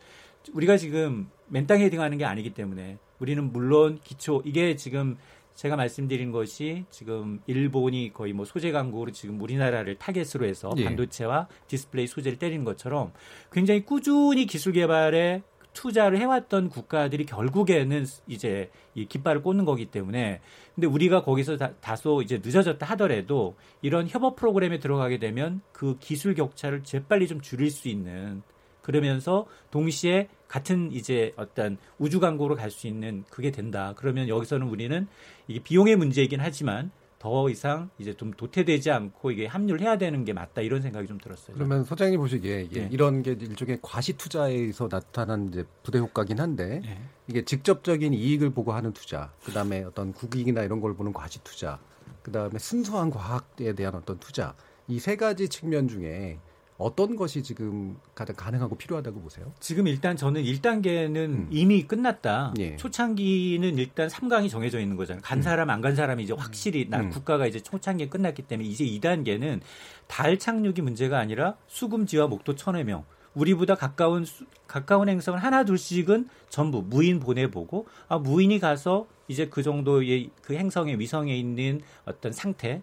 [0.55, 5.19] 우리가 지금 맨땅 헤딩하는 게 아니기 때문에 우리는 물론 기초 이게 지금
[5.59, 10.85] 제가 말씀드린 것이 지금 일본이 거의 뭐 소재 강국으로 지금 우리나라를 타겟으로 해서 예.
[10.85, 13.12] 반도체와 디스플레이 소재를 때리는 것처럼
[13.51, 15.42] 굉장히 꾸준히 기술 개발에
[15.73, 20.40] 투자를 해왔던 국가들이 결국에는 이제 이 깃발을 꽂는 거기 때문에
[20.77, 26.37] 근데 우리가 거기서 다, 다소 이제 늦어졌다 하더라도 이런 협업 프로그램에 들어가게 되면 그 기술
[26.37, 28.42] 격차를 재빨리 좀 줄일 수 있는
[28.81, 33.95] 그러면서 동시에 같은 이제 어떤 우주 강국으로 갈 수 있는 그게 된다.
[33.97, 35.07] 그러면 여기서는 우리는
[35.47, 40.33] 이게 비용의 문제이긴 하지만 더 이상 이제 좀 도태되지 않고 이게 합류를 해야 되는 게
[40.33, 41.55] 맞다 이런 생각이 좀 들었어요.
[41.57, 42.89] 그러면 소장님 보시기에 네.
[42.93, 47.01] 이런 게 일종의 과시 투자에서 나타난 이제 부대 효과긴 한데 네.
[47.27, 51.81] 이게 직접적인 이익을 보고 하는 투자, 그다음에 어떤 국익이나 이런 걸 보는 과시 투자,
[52.23, 54.55] 그다음에 순수한 과학에 대한 어떤 투자
[54.87, 56.39] 이 세 가지 측면 중에
[56.79, 59.53] 어떤 것이 지금 가장 가능하고 필요하다고 보세요?
[59.59, 61.49] 지금 일단 저는 1단계는 음.
[61.51, 62.55] 이미 끝났다.
[62.61, 62.77] 예.
[62.77, 65.21] 초창기는 일단 3강이 정해져 있는 거잖아요.
[65.25, 67.11] 간 사람 안 간 사람이 이제 확실히 나 음.
[67.11, 69.61] 국가가 이제 초창기에 끝났기 때문에 이제 2단계는
[70.07, 76.83] 달 착륙이 문제가 아니라 수금지와 목도 천해명 우리보다 가까운 수- 가까운 행성을 하나 둘씩은 전부
[76.83, 82.83] 무인 보내보고 아 무인이 가서 이제 그 정도의 그 행성의 위성에 있는 어떤 상태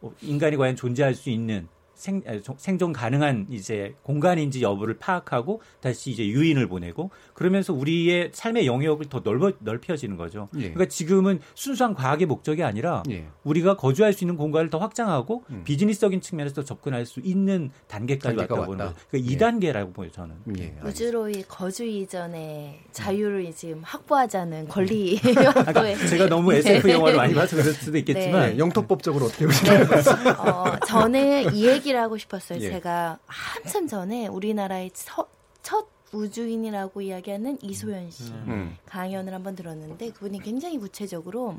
[0.00, 1.68] 어, 인간이 과연 존재할 수 있는
[2.02, 8.30] 생, 아, 종- 생존 가능한 이제 공간인지 여부를 파악하고 다시 이제 유인을 보내고 그러면서 우리의
[8.32, 10.48] 삶의 영역을 더 넓어, 넓혀지는 거죠.
[10.56, 10.62] 예.
[10.72, 13.26] 그러니까 지금은 순수한 과학의 목적이 아니라 예.
[13.44, 15.62] 우리가 거주할 수 있는 공간을 더 확장하고 음.
[15.64, 18.86] 비즈니스적인 측면에서 더 접근할 수 있는 단계까지 왔다고 보는.
[18.86, 18.96] 거죠.
[19.08, 19.36] 그러니까 예.
[19.36, 20.34] 2단계라고 보여요, 저는.
[20.58, 20.74] 예.
[20.84, 25.20] 우주로의 거주 이전에 자유를 지금 확보하자는 권리
[25.54, 29.86] 아까 확보에 제가 너무 SF 영화를 많이 봐서 그럴 수도 있겠지만 네, 영토법적으로 어떻게 보시나요?
[30.38, 32.58] 어, 저는 이 얘기 를 하고 싶었어요.
[32.60, 32.70] 예.
[32.70, 35.28] 제가 한참 전에 우리나라의 첫,
[35.62, 38.76] 첫 우주인이라고 이야기하는 이소연 씨 음.
[38.86, 41.58] 강연을 한번 들었는데 그분이 굉장히 구체적으로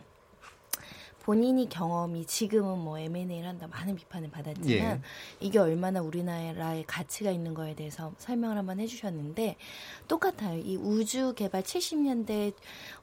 [1.24, 5.02] 본인이 경험이 지금은 뭐 M&A를 한다 많은 비판을 받았지만 예.
[5.40, 9.56] 이게 얼마나 우리나라의 가치가 있는 거에 대해서 설명을 한번 해주셨는데
[10.10, 10.60] 똑같아요.
[10.60, 12.54] 이 우주 개발 70년대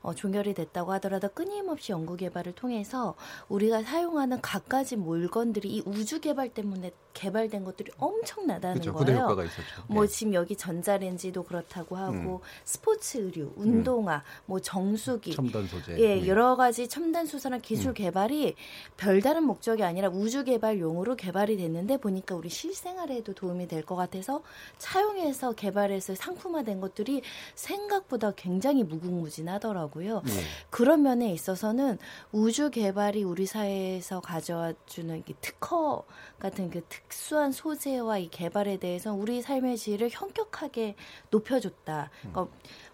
[0.03, 3.15] 어, 종결이 됐다고 하더라도 끊임없이 연구 개발을 통해서
[3.49, 8.81] 우리가 사용하는 갖가지 물건들이 이 우주 개발 때문에 개발된 것들이 엄청나다는.
[8.81, 9.25] 부대 거예요.
[9.25, 9.83] 효과가 있었죠.
[9.89, 10.09] 뭐 예.
[10.09, 12.39] 지금 여기 전자레인지도 그렇다고 하고 음.
[12.65, 15.99] 스포츠 의류, 운동화, 뭐 정수기, 첨단 소재.
[15.99, 16.27] 예, 예.
[16.27, 17.95] 여러 가지 첨단 수산화 기술 음.
[17.95, 18.55] 개발이
[18.97, 24.43] 별다른 목적이 아니라 우주 개발용으로 개발이 됐는데 보니까 우리 실생활에도 도움이 될 것 같아서
[24.79, 27.23] 차용해서 개발해서 상품화된 것들이
[27.55, 30.23] 생각보다 굉장히 무궁무진하더라고요.
[30.29, 30.33] 예.
[30.69, 31.99] 그런 면에 있어서는
[32.31, 36.05] 우주 개발이 우리 사회에서 가져와 주는 이 특허
[36.39, 40.97] 같은 그 특 수한 소재와 이 개발에 대해서 우리 삶의 질을 현격하게
[41.31, 42.11] 높여줬다.
[42.21, 42.49] 그러니까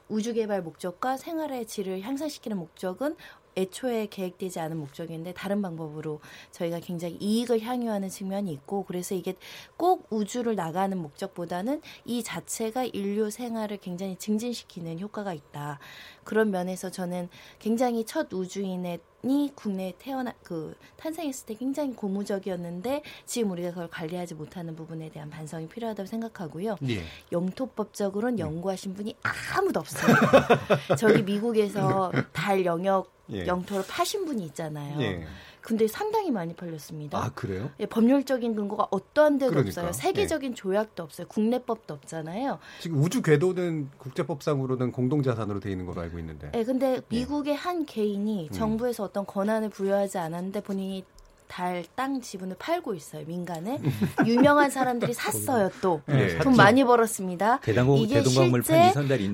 [0.09, 3.17] 우주 개발 목적과 생활의 질을 향상시키는 목적은
[3.57, 9.35] 애초에 계획되지 않은 목적인데 다른 방법으로 저희가 굉장히 이익을 향유하는 측면이 있고 그래서 이게
[9.77, 15.79] 꼭 우주를 나가는 목적보다는 이 자체가 인류 생활을 굉장히 증진시키는 효과가 있다.
[16.25, 23.51] 그런 면에서 저는 굉장히 첫 우주인의 이 국내에 태어나 그 탄생했을 때 굉장히 고무적이었는데 지금
[23.51, 26.77] 우리가 그걸 관리하지 못하는 부분에 대한 반성이 필요하다고 생각하고요.
[26.89, 27.03] 예.
[27.33, 29.17] 영토법적으로는 연구하신 분이
[29.57, 30.15] 아무도 없어요.
[30.99, 33.47] 저기 미국에서 달 영역 예.
[33.47, 35.01] 영토를 파신 분이 있잖아요.
[35.01, 35.27] 예.
[35.67, 37.19] 근데 상당히 많이 팔렸습니다.
[37.19, 37.71] 아 그래요?
[37.81, 39.81] 예, 법률적인 근거가 어떠한 데도 그러니까.
[39.81, 39.93] 없어요.
[39.93, 41.27] 세계적인 조약도 없어요.
[41.27, 42.61] 국내법도 없잖아요.
[42.79, 46.53] 지금 우주 궤도는 국제법상으로는 공동자산으로 돼 있는 걸로 알고 있는데.
[46.55, 48.53] 예, 근데 미국의 한 개인이 음.
[48.53, 51.05] 정부에서 어떤 권한을 부여하지 않았는데 본인이
[51.49, 53.81] 달 땅 지분을 팔고 있어요 민간에
[54.27, 56.51] 유명한 사람들이 샀어요 또돈 네, 샀죠.
[56.51, 57.61] 많이 벌었습니다.
[57.61, 58.41] 대동강- 이게 실제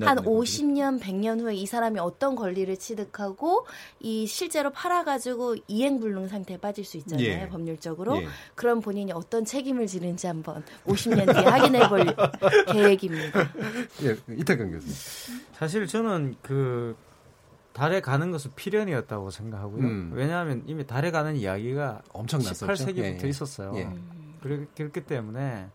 [0.07, 3.67] 한 보네, 50년 100년 후에 이 사람이 어떤 권리를 취득하고
[4.01, 7.49] 이 실제로 팔아가지고 이행불능 상태에 빠질 수 있잖아요 예.
[7.49, 8.27] 법률적으로 예.
[8.55, 12.07] 그럼 본인이 어떤 책임을 지는지 한번 50년 뒤에 확인해볼
[12.73, 13.41] 계획입니다.
[14.05, 14.95] 예, 이태경 교수님.
[15.59, 16.97] 사실 저는 그
[17.73, 19.83] 달에 가는 것은 필연이었다고 생각하고요.
[19.83, 20.11] 음.
[20.15, 22.67] 왜냐하면 이미 달에 가는 이야기가 엄청났었죠.
[22.67, 23.29] 18세기부터 예, 예.
[23.29, 23.73] 있었어요.
[23.77, 23.89] 예.
[24.43, 25.69] 그렇기, 때문에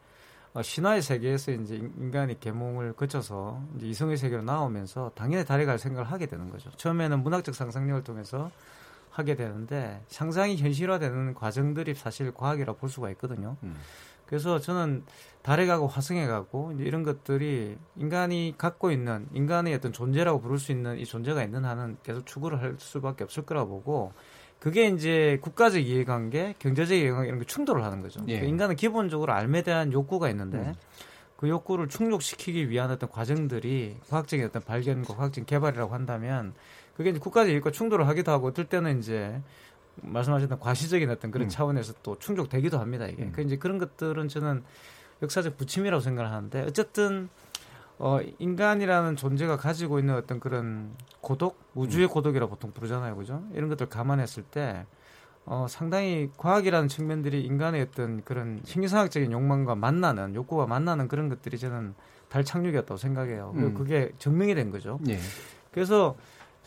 [0.53, 5.77] 어, 신화의 세계에서 이제 인- 인간이 계몽을 거쳐서 이제 이성의 세계로 나오면서 당연히 달에 갈
[5.79, 6.69] 생각을 하게 되는 거죠.
[6.71, 8.51] 처음에는 문학적 상상력을 통해서
[9.11, 13.57] 하게 되는데 상상이 현실화되는 과정들이 사실 과학이라고 볼 수가 있거든요.
[13.63, 13.75] 음.
[14.27, 15.03] 그래서 저는
[15.41, 20.99] 달에 가고 화성에 가고 이런 것들이 인간이 갖고 있는 인간의 어떤 존재라고 부를 수 있는
[20.99, 24.13] 이 존재가 있는 한은 계속 추구를 할 수밖에 없을 거라고 보고
[24.59, 28.19] 그게 이제 국가적 이해관계, 경제적 이해관계 이런 게 충돌을 하는 거죠.
[28.21, 28.33] 예.
[28.33, 30.73] 그러니까 인간은 기본적으로 알에 대한 욕구가 있는데 음.
[31.37, 36.53] 그 욕구를 충족시키기 위한 어떤 과정들이 과학적인 어떤 발견과 과학적인 개발이라고 한다면
[36.95, 39.39] 그게 이제 국가적 이익과 충돌을 하기도 하고 어떨 때는 이제
[40.01, 41.49] 말씀하셨던 과시적인 어떤 그런 음.
[41.49, 43.23] 차원에서 또 충족되기도 합니다 이게.
[43.23, 43.31] 음.
[43.33, 44.63] 그 이제 그런 것들은 저는
[45.21, 47.29] 역사적 부침이라고 생각을 하는데 어쨌든
[47.99, 52.09] 어 인간이라는 존재가 가지고 있는 어떤 그런 고독, 우주의 음.
[52.09, 53.43] 고독이라고 보통 부르잖아요, 그죠?
[53.53, 54.85] 이런 것들 감안했을 때
[55.45, 61.95] 어, 상당히 과학이라는 측면들이 인간의 어떤 그런 신기상학적인 욕망과 만나는 욕구와 만나는 그런 것들이 저는
[62.27, 63.53] 달 착륙이었다고 생각해요.
[63.55, 63.73] 음.
[63.73, 64.99] 그게 증명이 된 거죠.
[65.07, 65.17] 예.
[65.71, 66.17] 그래서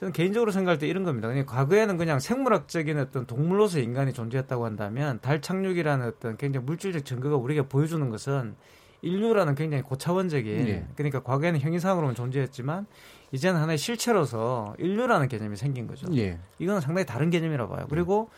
[0.01, 1.29] 저는 개인적으로 생각할 때 이런 겁니다.
[1.29, 7.37] 그냥 과거에는 그냥 생물학적인 어떤 동물로서 인간이 존재했다고 한다면 달 착륙이라는 어떤 굉장히 물질적 증거가
[7.37, 8.55] 우리가 보여주는 것은
[9.03, 10.87] 인류라는 굉장히 고차원적인 예.
[10.97, 12.87] 그러니까 과거에는 형이상으로만 존재했지만
[13.33, 16.07] 이제는 하나의 실체로서 인류라는 개념이 생긴 거죠.
[16.17, 16.39] 예.
[16.59, 17.87] 이거는 상당히 다른 개념이라고 봐요.
[17.91, 18.31] 그리고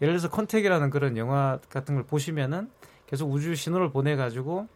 [0.00, 2.70] 예를 들어서 컨택이라는 그런 영화 같은 걸 보시면은
[3.06, 4.68] 계속 우주 신호를 보내 가지고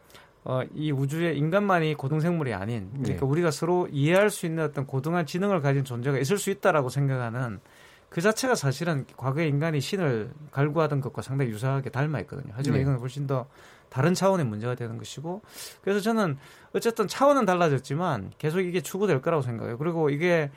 [0.44, 3.26] 어, 이 우주에 인간만이 고등생물이 아닌 그러니까 네.
[3.26, 7.60] 우리가 서로 이해할 수 있는 어떤 고등한 지능을 가진 존재가 있을 수 있다라고 생각하는
[8.08, 12.52] 그 자체가 사실은 과거에 인간이 신을 갈구하던 것과 상당히 유사하게 닮아 있거든요.
[12.54, 12.82] 하지만 네.
[12.82, 13.46] 이건 훨씬 더
[13.88, 15.42] 다른 차원의 문제가 되는 것이고
[15.80, 16.36] 그래서 저는
[16.74, 19.78] 어쨌든 차원은 달라졌지만 계속 이게 추구될 거라고 생각해요.
[19.78, 20.50] 그리고 이게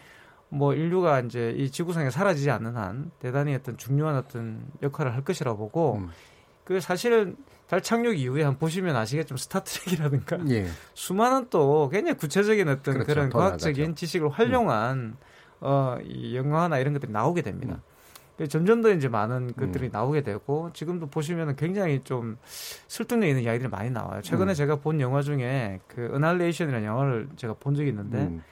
[0.49, 5.57] 뭐 인류가 이제 이 지구상에 사라지지 않는 한 대단히 어떤 중요한 어떤 역할을 할 것이라고
[5.57, 6.09] 보고 음.
[6.63, 10.67] 그 사실은 달 착륙 이후에 한번 보시면 아시겠지만 스타트rek이라든가 예.
[10.93, 13.07] 수많은 또 굉장히 구체적인 어떤 그렇죠.
[13.07, 13.95] 그런 더 과학적인 나아가죠.
[13.95, 15.17] 지식을 활용한
[15.61, 17.81] 어, 이 영화나 이런 것들이 나오게 됩니다.
[18.39, 18.47] 음.
[18.49, 22.37] 점점 더 이제 많은 것들이 나오게 되고 지금도 보시면은 굉장히 좀
[22.87, 24.21] 설득력 있는 이야기들이 많이 나와요.
[24.21, 24.53] 최근에 음.
[24.53, 28.43] 제가 본 영화 중에 그 어날레이션이라는 영화를 제가 본 적이 있는데 음.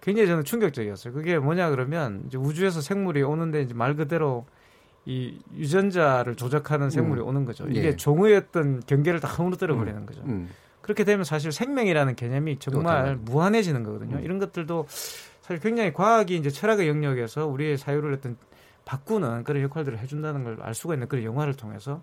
[0.00, 1.12] 굉장히 저는 충격적이었어요.
[1.12, 4.46] 그게 뭐냐 그러면 이제 우주에서 생물이 오는데 이제 말 그대로
[5.06, 7.26] 이 유전자를 조작하는 생물이 음.
[7.28, 7.66] 오는 거죠.
[7.68, 7.96] 이게 예.
[7.96, 10.22] 종의 어떤 경계를 다 허물어뜨려 버리는 거죠.
[10.24, 10.48] 음.
[10.80, 13.16] 그렇게 되면 사실 생명이라는 개념이 정말.
[13.16, 14.16] 무한해지는 거거든요.
[14.16, 14.24] 음.
[14.24, 14.86] 이런 것들도
[15.42, 18.36] 사실 굉장히 과학이 이제 철학의 영역에서 우리의 사유를 어떤
[18.86, 22.02] 바꾸는 그런 역할들을 해준다는 걸 알 수가 있는 그런 영화를 통해서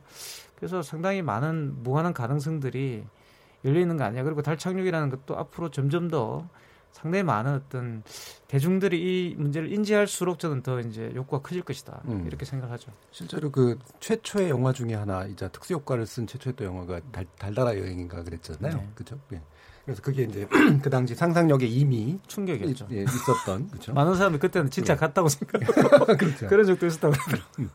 [0.55, 3.03] 그래서 상당히 많은 무한한 가능성들이
[3.65, 4.23] 열려 있는 거 아니야.
[4.23, 6.47] 그리고 달 착륙이라는 것도 앞으로 점점 더
[6.91, 8.03] 상당히 많은 어떤
[8.47, 8.99] 대중들이
[9.31, 12.01] 이 문제를 인지할수록 저는 더 이제 욕구가 커질 것이다.
[12.05, 12.25] 음.
[12.27, 12.91] 이렇게 생각하죠.
[13.11, 17.77] 실제로 그 최초의 영화 중에 하나 이제 특수 효과를 쓴 최초의 또 영화가 달, 달달아
[17.77, 18.75] 여행인가 그랬잖아요.
[18.77, 18.89] 네.
[18.95, 19.19] 그죠?
[19.33, 19.41] 예.
[19.85, 20.47] 그래서 그게 이제
[20.83, 22.87] 그 당시 상상력에 이미 충격이었죠.
[22.91, 23.93] 예, 있었던 그죠?
[23.93, 24.97] 많은 사람이 그때는 진짜 예.
[24.97, 26.47] 같다고 생각하고 그렇죠.
[26.47, 27.67] 그런 적도 있었다고 그러더라고요.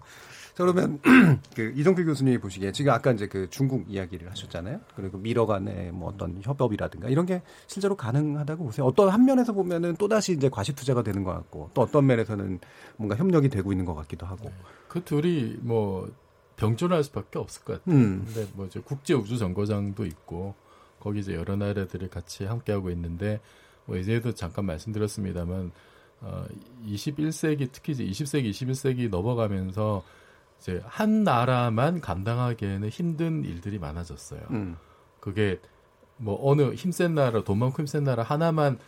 [0.57, 0.99] 자, 그러면
[1.55, 4.81] 그 이동필 교수님이 보시기에 지금 아까 이제 그 중국 이야기를 하셨잖아요.
[4.95, 8.87] 그리고 미러 간의 뭐 어떤 협업이라든가 이런 게 실제로 가능하다고 보세요.
[8.87, 12.59] 어떤 한 면에서 보면은 또 다시 이제 과시 투자가 되는 것 같고 또 어떤 면에서는
[12.97, 14.51] 뭔가 협력이 되고 있는 것 같기도 하고.
[14.88, 16.11] 그 둘이 뭐
[16.57, 17.95] 병존할 수밖에 없을 것 같아요.
[17.95, 18.25] 음.
[18.25, 20.55] 근데 뭐 이제 국제 우주 정거장도 있고
[21.01, 23.40] 거기 이제 여러 나라들이 같이 함께 하고 있는데
[23.85, 25.71] 뭐 이제도 잠깐 말씀드렸습니다만
[26.23, 26.47] 어
[26.87, 30.03] 21세기 특히 이제 20세기 21세기 넘어가면서
[30.61, 34.40] 이제 한 나라만 감당하기에는 힘든 일들이 많아졌어요.
[34.51, 34.77] 음.
[35.21, 35.61] 그게
[36.16, 38.79] 뭐 어느 힘센 나라 돈 많고 힘센 나라 하나만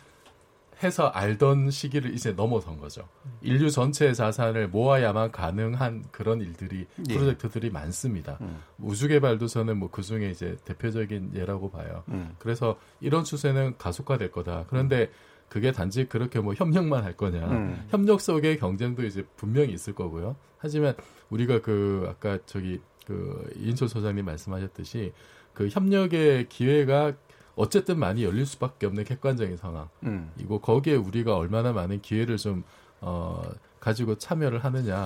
[0.81, 3.07] 해서 알던 시기를 이제 넘어선 거죠.
[3.41, 7.13] 인류 전체의 자산을 모아야만 가능한 그런 일들이 예.
[7.13, 8.37] 프로젝트들이 많습니다.
[8.41, 8.61] 음.
[8.77, 12.03] 우주 개발도 저는 뭐 그 중에 이제 대표적인 예라고 봐요.
[12.09, 12.33] 음.
[12.39, 14.65] 그래서 이런 추세는 가속화될 거다.
[14.69, 15.11] 그런데
[15.49, 17.45] 그게 단지 그렇게 뭐 협력만 할 거냐.
[17.47, 17.85] 음.
[17.89, 20.37] 협력 속의 경쟁도 이제 분명히 있을 거고요.
[20.59, 20.95] 하지만
[21.29, 25.13] 우리가 그 아까 저기 그 이인철 소장님 말씀하셨듯이
[25.53, 27.13] 그 협력의 기회가
[27.55, 29.89] 어쨌든 많이 열릴 수밖에 없는 객관적인 상황.
[30.03, 30.31] 음.
[30.37, 32.63] 이고 거기에 우리가 얼마나 많은 기회를 좀
[33.01, 33.41] 어,
[33.79, 35.05] 가지고 참여를 하느냐.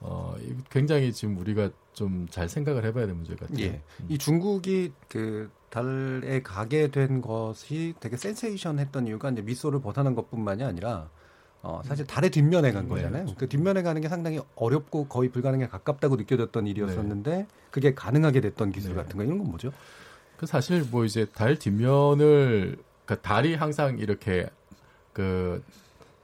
[0.00, 3.58] 어, 이 굉장히 지금 우리가 좀 잘 생각을 해봐야 될 문제 같아요.
[3.60, 3.82] 예.
[4.08, 11.10] 이 중국이 그 달에 가게 된 것이 되게 센세이션했던 이유가 이제 미소를 벗어난 것뿐만이 아니라
[11.62, 13.26] 어, 사실 달의 뒷면에 간 거잖아요.
[13.38, 18.96] 그 뒷면에 가는 게 상당히 어렵고 거의 불가능에 가깝다고 느껴졌던 일이었었는데 그게 가능하게 됐던 기술
[18.96, 19.72] 같은 거 이런 건 뭐죠?
[20.36, 24.48] 그 사실 뭐 이제 달 뒷면을 그 달이 항상 이렇게
[25.12, 25.62] 그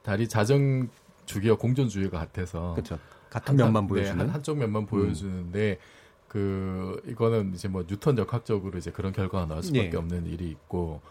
[0.03, 0.89] 달이 자정
[1.25, 2.99] 주기와 공전 주기가 같아서 그렇죠.
[3.29, 4.19] 같은 면만 네, 보여주는?
[4.19, 5.79] 한, 한쪽 면만 보여주는데
[6.27, 9.97] 그 이거는 이제 뭐 뉴턴 역학적으로 이제 그런 결과가 나올 수밖에 예.
[9.97, 11.01] 없는 일이 있고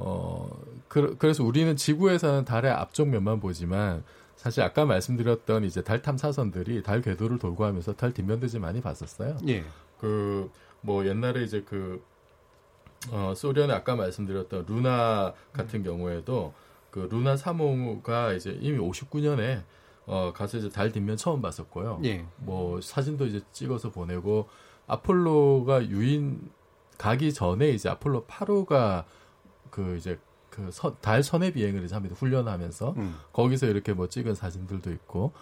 [0.00, 0.48] 어
[0.88, 4.02] 그, 그래서 우리는 지구에서는 달의 앞쪽 면만 보지만
[4.36, 9.38] 사실 아까 말씀드렸던 이제 달 탐사선들이 달 궤도를 돌고 하면서 달 뒷면도 좀 많이 봤었어요.
[9.48, 9.64] 예.
[9.98, 10.50] 그
[10.82, 12.02] 뭐 옛날에 이제 그
[13.10, 16.52] 어, 소련의 아까 말씀드렸던 루나 같은 경우에도
[16.90, 19.62] 그 루나 3호가 이제 이미 59년에
[20.06, 22.00] 어, 가서 이제 달 뒷면 처음 봤었고요.
[22.04, 22.26] 예.
[22.38, 24.48] 뭐 사진도 이제 찍어서 보내고
[24.86, 26.50] 아폴로가 유인
[26.98, 29.04] 가기 전에 이제 아폴로 8호가
[29.70, 30.18] 그 이제
[30.50, 32.16] 그 달 선해 비행을 이제 합니다.
[32.18, 33.14] 훈련하면서 음.
[33.32, 35.32] 거기서 이렇게 뭐 찍은 사진들도 있고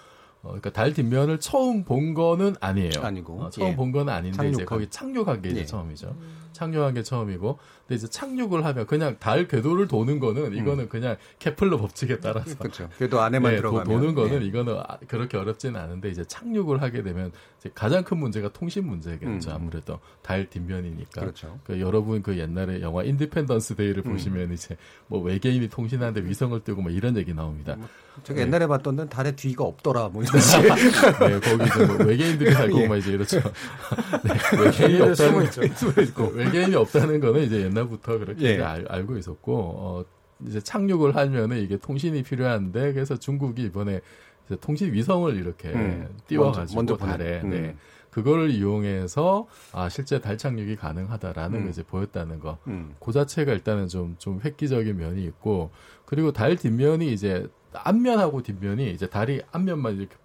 [0.42, 3.00] 어, 그러니까 달 뒷면을 처음 본 거는 아니에요.
[3.02, 3.40] 아니고.
[3.42, 3.76] 어, 처음 예.
[3.76, 4.66] 본건 아닌데 이제 착륙한.
[4.66, 5.64] 거기 착륙한 게 이제 예.
[5.66, 6.14] 처음이죠.
[6.58, 11.78] 착륙한 게 처음이고, 근데 이제 착륙을 하면 그냥 달 궤도를 도는 거는 이거는 그냥 케플러
[11.78, 12.56] 법칙에 따라서 음.
[12.58, 12.88] 그렇죠.
[12.98, 13.84] 궤도 안에만 네, 들어가면.
[13.86, 14.46] 도, 는 거는 예.
[14.46, 17.30] 이거는 아- 그렇게 어렵지는 않은데 이제 착륙을 하게 되면
[17.74, 19.50] 가장 큰 문제가 통신 문제겠죠.
[19.50, 19.54] 음.
[19.54, 21.20] 아무래도 달 뒷면이니까.
[21.20, 21.58] 그렇죠.
[21.64, 24.12] 그 여러분 그 옛날에 영화 인디펜던스 데이를 음.
[24.12, 27.76] 보시면 이제 뭐 외계인이 통신하는데 위성을 쓰고 뭐 이런 얘기 나옵니다.
[28.24, 28.46] 제가 네.
[28.46, 30.08] 옛날에 봤던 데는 달에 뒤가 없더라.
[30.08, 30.60] 뭐 이런 식.
[30.62, 32.88] 네, 거기 이제 뭐 외계인들이 살고 예.
[32.88, 33.40] 막 이제 이렇죠.
[34.24, 35.46] 네, 외계인이 없다는.
[35.74, 36.32] 숨어 있고.
[36.52, 38.62] 외계인이 없다는 거는 이제 옛날부터 그렇게 예.
[38.62, 40.04] 알, 알고 있었고 어
[40.46, 44.00] 이제 착륙을 하면은 이게 통신이 필요한데 그래서 중국이 이번에
[44.46, 47.50] 이제 통신 위성을 이렇게 음, 띄워가지고 먼저- 먼저 달에 음.
[47.50, 47.76] 네.
[48.10, 51.62] 그거를 이용해서 아 실제 달 착륙이 가능하다라는 음.
[51.64, 52.58] 걸 이제 보였다는 거.
[52.66, 52.94] 음.
[52.98, 55.70] 그 자체가 일단은 좀, 좀 획기적인 면이 있고,
[56.06, 60.16] 그리고 달 뒷면이 이제, 앞면하고 뒷면이 이제 달이 앞면만 이렇게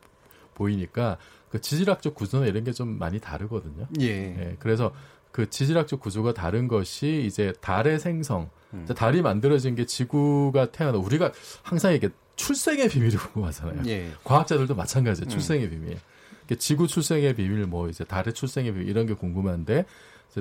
[0.56, 1.18] 보이니까,
[1.50, 3.86] 그 지질학적 구조나 이런 게 좀 많이 다르거든요.
[4.00, 4.56] 예.
[4.60, 4.92] 그래서
[5.34, 8.86] 그 지질학적 구조가 다른 것이 이제 달의 생성, 음.
[8.96, 13.82] 달이 만들어진 게 지구가 태어나, 우리가 항상 이게 출생의 비밀이 궁금하잖아요.
[13.88, 14.12] 예.
[14.24, 15.26] 과학자들도 마찬가지예요.
[15.26, 15.30] 음.
[15.30, 15.98] 출생의 비밀.
[16.46, 19.86] 이게 지구 출생의 비밀, 뭐 이제 달의 출생의 비밀 이런 게 궁금한데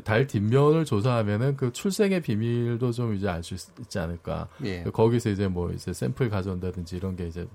[0.04, 4.48] 달 뒷면을 조사하면은 그 출생의 비밀도 좀 이제 알 수 있지 않을까.
[4.64, 4.84] 예.
[4.84, 7.46] 거기서 이제 뭐 이제 샘플 가져온다든지 이런 게 이제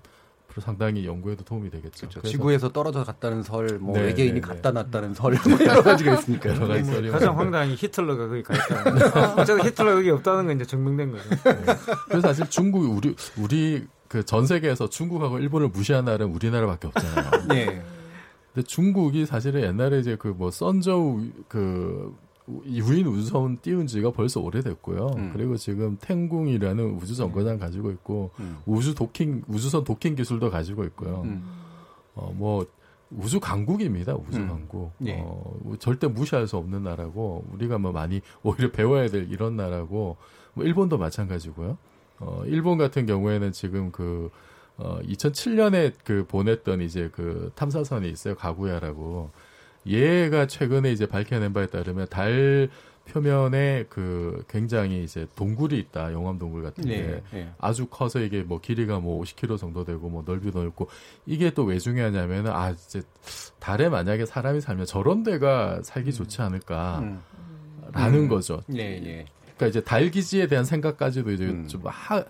[0.47, 2.07] 앞으로 상당히 연구에도 도움이 되겠죠.
[2.09, 6.13] 그래서 지구에서 떨어져 갔다는 설, 뭐 네, 외계인이 네, 갖다 놨다는 설, 뭐 여러 가지가
[6.15, 6.49] 있으니까.
[6.55, 9.33] 여러 가지 썰이 가장 황당한 게 히틀러가 거기 가 있다.
[9.41, 11.23] 어쨌든 히틀러 거기 없다는 건 이제 증명된 거죠.
[12.07, 17.43] 그래서 사실 중국이 우리 우리 그 전 세계에서 중국하고 일본을 무시한 나라는 우리나라밖에 없잖아요.
[17.49, 17.81] 네.
[18.53, 22.15] 근데 중국이 사실은 옛날에 이제 그 뭐 선저우 그
[22.65, 25.07] 유인 우주선 띄운 지가 벌써 오래됐고요.
[25.17, 25.29] 음.
[25.33, 28.31] 그리고 지금 탱궁이라는 우주 정거장 가지고 있고
[28.65, 31.23] 우주 도킹 우주선 도킹 기술도 가지고 있고요.
[31.25, 31.43] 음.
[32.15, 32.65] 어뭐
[33.11, 34.15] 우주 강국입니다.
[34.15, 34.47] 우주 음.
[34.47, 34.91] 강국.
[35.05, 35.21] 예.
[35.23, 40.17] 어, 절대 무시할 수 없는 나라고 우리가 뭐 많이 오히려 배워야 될 이런 나라고
[40.53, 41.77] 뭐 일본도 마찬가지고요.
[42.19, 44.29] 어 일본 같은 경우에는 지금 그
[44.77, 48.35] 어, 2007년에 그 보냈던 이제 그 탐사선이 있어요.
[48.35, 49.31] 가구야라고.
[49.87, 52.69] 얘가 최근에 이제 밝혀낸 바에 따르면 달
[53.07, 56.11] 표면에 그 굉장히 이제 동굴이 있다.
[56.11, 56.97] 용암 동굴 같은 게.
[56.97, 57.49] 네, 네.
[57.57, 60.89] 아주 커서 이게 뭐 길이가 뭐 50km 정도 되고 뭐 넓이도 넓고
[61.25, 63.01] 이게 또 왜 중요하냐면은 아 이제
[63.59, 67.19] 달에 만약에 사람이 살면 저런 데가 살기 좋지 않을까라는
[67.93, 68.27] 음.
[68.27, 68.61] 거죠.
[68.73, 69.25] 예, 예.
[69.57, 71.67] 그러니까 이제 달 기지에 대한 생각까지도 이제 음.
[71.67, 72.23] 좀 하,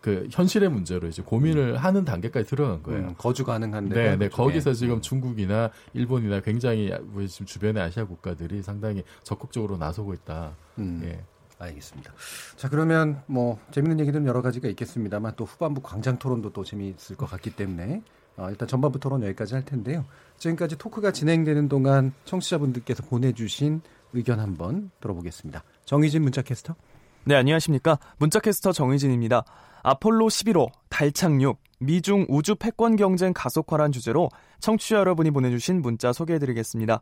[0.00, 3.08] 그 현실의 문제로 이제 고민을 하는 단계까지 들어간 거예요.
[3.08, 4.28] 음, 거주 가능한 데가 네, 네.
[4.28, 10.52] 거기서 지금 중국이나 일본이나 굉장히 우리 지금 주변의 아시아 국가들이 상당히 적극적으로 나서고 있다.
[10.78, 11.00] 음.
[11.04, 11.20] 예.
[11.58, 12.12] 알겠습니다.
[12.56, 17.28] 자 그러면 뭐 재밌는 얘기들은 여러 가지가 있겠습니다만 또 후반부 광장 토론도 또 재미있을 것
[17.28, 18.02] 같기 때문에
[18.36, 20.04] 어, 일단 전반부 토론 여기까지 할 텐데요.
[20.36, 23.80] 지금까지 토크가 진행되는 동안 청취자분들께서 보내주신
[24.12, 25.64] 의견 한번 들어보겠습니다.
[25.84, 26.76] 정희진 문자캐스터.
[27.24, 27.98] 네, 안녕하십니까.
[28.18, 29.44] 문자캐스터 정의진입니다.
[29.82, 34.28] 아폴로 11호, 달 착륙, 미중 우주 패권 경쟁 가속화란 주제로
[34.60, 37.00] 청취자 여러분이 보내주신 문자 소개해드리겠습니다.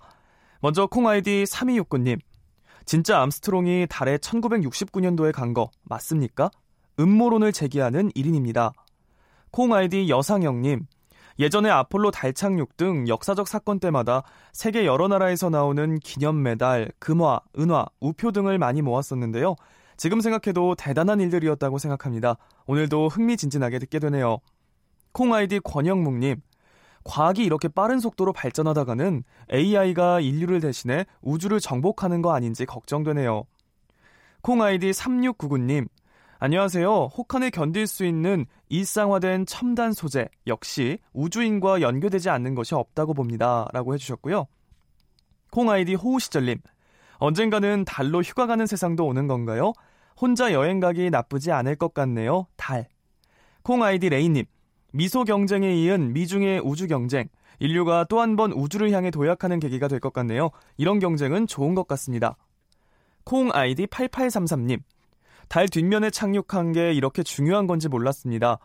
[0.60, 2.18] 먼저 콩 아이디 3269님.
[2.84, 6.50] 진짜 암스트롱이 달에 1969년도에 간 거 맞습니까?
[6.98, 8.72] 음모론을 제기하는 1인입니다.
[9.50, 10.86] 콩 아이디 여상영님.
[11.38, 17.40] 예전에 아폴로 달 착륙 등 역사적 사건 때마다 세계 여러 나라에서 나오는 기념 메달, 금화,
[17.58, 19.54] 은화, 우표 등을 많이 모았었는데요.
[19.97, 22.36] 지금 생각해도 대단한 일들이었다고 생각합니다.
[22.66, 24.38] 오늘도 흥미진진하게 듣게 되네요.
[25.12, 26.40] 콩 아이디 권영묵님.
[27.05, 29.22] 과학이 이렇게 빠른 속도로 발전하다가는
[29.53, 33.44] AI가 인류를 대신해 우주를 정복하는 거 아닌지 걱정되네요.
[34.42, 35.88] 콩 아이디 3699님.
[36.38, 37.11] 안녕하세요.
[37.16, 43.66] 혹한을 견딜 수 있는 일상화된 첨단 소재 역시 우주인과 연결되지 않는 것이 없다고 봅니다.
[43.72, 44.47] 라고 해주셨고요.
[45.51, 46.59] 콩 아이디 호우시절님.
[47.18, 49.72] 언젠가는 달로 휴가 가는 세상도 오는 건가요?
[50.20, 52.46] 혼자 여행 가기 나쁘지 않을 것 같네요.
[52.56, 52.86] 달.
[53.62, 54.44] 콩 아이디 레이님.
[54.92, 57.28] 미소 경쟁에 이은 미중의 우주 경쟁.
[57.58, 60.50] 인류가 또 한 번 우주를 향해 도약하는 계기가 될 것 같네요.
[60.76, 62.36] 이런 경쟁은 좋은 것 같습니다.
[63.24, 64.80] 콩 아이디 8833님.
[65.48, 68.58] 달 뒷면에 착륙한 게 이렇게 중요한 건지 몰랐습니다.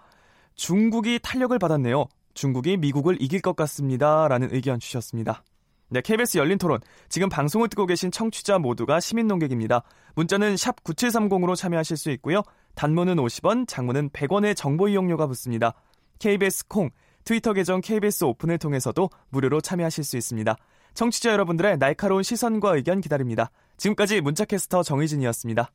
[0.55, 2.05] 중국이 탄력을 받았네요.
[2.33, 4.27] 중국이 미국을 이길 것 같습니다.
[4.27, 5.43] 라는 의견 주셨습니다.
[5.93, 6.79] 네, KBS 열린 토론.
[7.09, 9.83] 지금 방송을 듣고 계신 청취자 모두가 시민 농객입니다.
[10.15, 12.43] 문자는 샵 9730으로 참여하실 수 있고요.
[12.75, 15.73] 단문은 50원, 장문은 100원의 정보 이용료가 붙습니다.
[16.19, 16.91] KBS 콩,
[17.25, 20.55] 트위터 계정 KBS 오픈을 통해서도 무료로 참여하실 수 있습니다.
[20.93, 23.51] 청취자 여러분들의 날카로운 시선과 의견 기다립니다.
[23.75, 25.71] 지금까지 문자캐스터 정의진이었습니다.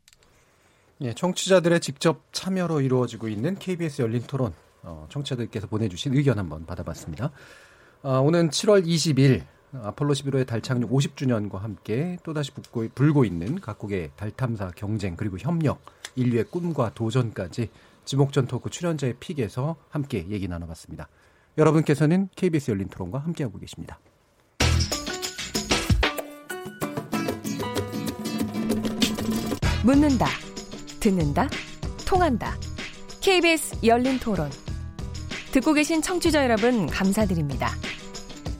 [1.03, 4.55] 예, 청취자들의 직접 참여로 이루어지고 있는 KBS 열린 토론.
[4.83, 7.33] 어, 청취자들께서 보내주신 의견 한번 받아봤습니다.
[8.03, 9.45] 어, 오는 7월 20일
[9.83, 15.39] 아폴로 11호의 달 착륙 50주년과 함께 또다시 붙고, 불고 있는 각국의 달 탐사 경쟁 그리고
[15.39, 15.81] 협력,
[16.15, 17.71] 인류의 꿈과 도전까지
[18.05, 21.09] 지목전 토크 출연자의 픽에서 함께 얘기 나눠봤습니다.
[21.59, 23.99] 여러분께서는 KBS 열린 토론과 함께하고 계십니다.
[29.85, 30.27] 묻는다,
[31.01, 31.49] 듣는다,
[32.07, 32.55] 통한다.
[33.21, 34.51] KBS 열린 토론.
[35.53, 37.71] 듣고 계신 청취자 여러분 감사드립니다.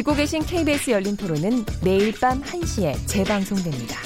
[0.00, 3.96] 듣고 계신 KBS 열린 토론은 매일 밤 1시에 재방송됩니다.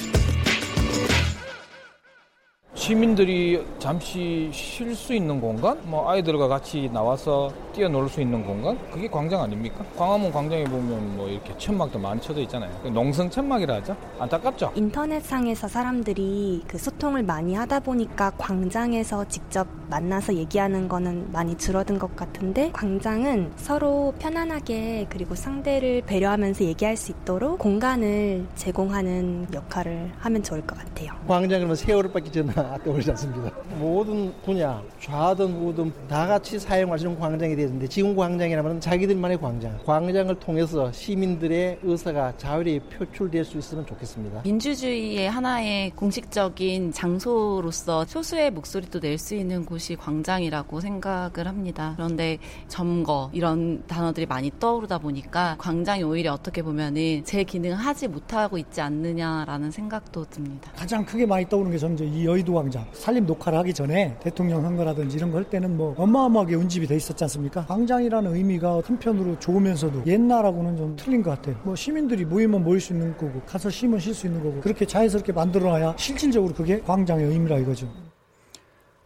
[2.75, 9.09] 시민들이 잠시 쉴 수 있는 공간, 뭐 아이들과 같이 나와서 뛰어놀 수 있는 공간, 그게
[9.09, 9.85] 광장 아닙니까?
[9.97, 12.71] 광화문 광장에 보면 뭐 이렇게 천막도 많이 쳐져 있잖아요.
[12.93, 13.97] 농성 천막이라 하죠.
[14.19, 14.73] 안타깝죠.
[14.77, 22.15] 인터넷상에서 사람들이 그 소통을 많이 하다 보니까 광장에서 직접 만나서 얘기하는 거는 많이 줄어든 것
[22.17, 30.65] 같은데 광장은 서로 편안하게 그리고 상대를 배려하면서 얘기할 수 있도록 공간을 제공하는 역할을 하면 좋을
[30.67, 31.13] 것 같아요.
[31.27, 32.53] 광장은 세월을 받기 전에
[32.85, 33.51] 떠오르지 않습니다.
[33.79, 39.79] 모든 분야, 좌든 우든 다 같이 사용할 수 있는 광장이 되는데 지금 광장이라면 자기들만의 광장.
[39.85, 44.43] 광장을 통해서 시민들의 의사가 자율이 표출될 수 있으면 좋겠습니다.
[44.45, 51.93] 민주주의의 하나의 공식적인 장소로서 소수의 목소리도 낼 수 있는 곳이 광장이라고 생각을 합니다.
[51.97, 58.59] 그런데 점거 이런 단어들이 많이 떠오르다 보니까 광장이 오히려 어떻게 보면은 제 기능을 하지 못하고
[58.59, 60.73] 있지 않느냐라는 생각도 듭니다.
[60.77, 64.63] 가장 크게 많이 떠오르는 게 저는 이제 이 여의도 광장 산림 녹화를 하기 전에 대통령
[64.63, 67.54] 선거라든지 이런 거 할 때는 뭐 어마어마하게 운집이 돼 있었지 않습니까?
[67.63, 71.61] 광장이라는 의미가 한편으로 좋으면서도 옛날하고는 좀 틀린 것 같아요.
[71.63, 75.33] 뭐 시민들이 모이면 모일 수 있는 거고 가서 쉬면 쉴 수 있는 거고 그렇게 자연스럽게
[75.33, 77.89] 만들어놔야 실질적으로 그게 광장의 의미라 이거죠.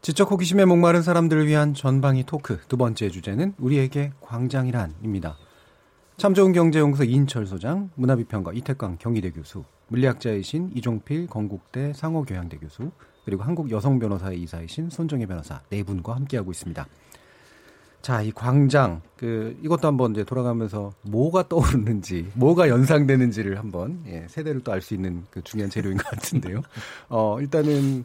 [0.01, 5.37] 지적 호기심에 목마른 사람들을 위한 전방위 토크 두 번째 주제는 우리에게 광장이란입니다.
[6.17, 12.91] 참 좋은 경제연구소 이인철 소장, 문화비평가 이태광 경희대 교수, 물리학자이신 이종필 건국대 상호교양대 교수,
[13.25, 16.87] 그리고 한국 여성 변호사의 이사이신 손정혜 변호사 네 분과 함께하고 있습니다.
[18.03, 24.63] 자, 이 광장 그 이것도 한번 이제 돌아가면서 뭐가 떠오르는지, 뭐가 연상되는지를 한번 예, 세대를
[24.63, 26.63] 또 알 수 있는 그 중요한 재료인 것 같은데요.
[27.11, 28.05] 어, 일단은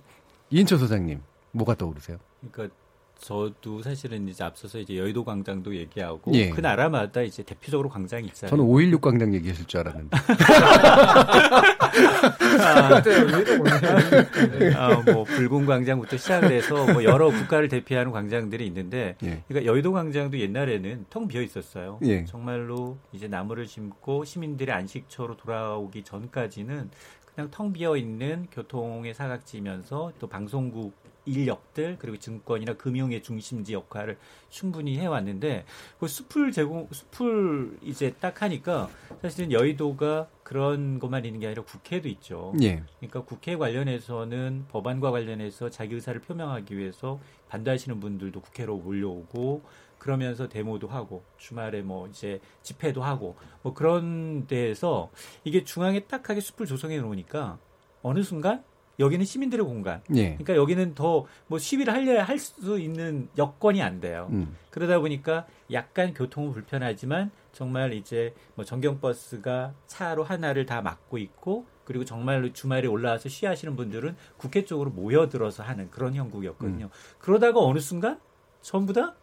[0.49, 1.21] 이인철 소장님
[1.51, 2.17] 뭐가 떠오르세요?
[2.51, 2.75] 그러니까
[3.23, 6.49] 저도 사실은 이제 앞서서 이제 여의도 광장도 얘기하고 예.
[6.49, 8.49] 그 나라마다 이제 대표적으로 광장이 있잖아요.
[8.49, 10.17] 저는 5.16 광장 얘기하실 줄 알았는데.
[14.75, 19.41] 아, 뭐 붉은 광장부터 시작을 해서 뭐 여러 국가를 대표하는 광장들이 있는데, 예.
[19.47, 21.99] 그러니까 여의도 광장도 옛날에는 텅 비어 있었어요.
[22.03, 22.25] 예.
[22.25, 26.89] 정말로 이제 나무를 심고 시민들의 안식처로 돌아오기 전까지는
[27.33, 34.17] 그냥 텅 비어 있는 교통의 사각지면서 또 방송국 인력들 그리고 증권이나 금융의 중심지 역할을
[34.49, 35.65] 충분히 해왔는데
[35.99, 38.89] 그 숲을 제공 숲을 이제 딱 하니까
[39.21, 42.53] 사실은 여의도가 그런 것만 있는 게 아니라 국회도 있죠.
[42.61, 42.83] 예.
[42.99, 47.19] 그러니까 국회 관련해서는 법안과 관련해서 자기 의사를 표명하기 위해서
[47.49, 49.61] 반대하시는 분들도 국회로 몰려오고
[49.97, 55.09] 그러면서 데모도 하고 주말에 뭐 이제 집회도 하고 뭐 그런 데에서
[55.45, 57.57] 이게 중앙에 딱하게 숲을 조성해 놓으니까
[58.01, 58.63] 어느 순간
[58.99, 60.01] 여기는 시민들의 공간.
[60.15, 60.35] 예.
[60.35, 64.27] 그러니까 여기는 더 뭐 시위를 하려 할수 있는 여건이 안 돼요.
[64.31, 64.55] 음.
[64.69, 72.05] 그러다 보니까 약간 교통은 불편하지만 정말 이제 뭐 전경버스가 차로 하나를 다 막고 있고 그리고
[72.05, 76.89] 정말로 주말에 올라와서 쉬하시는 분들은 국회 쪽으로 모여들어서 하는 그런 형국이었거든요.
[77.19, 78.19] 그러다가 어느 순간
[78.61, 79.15] 전부 다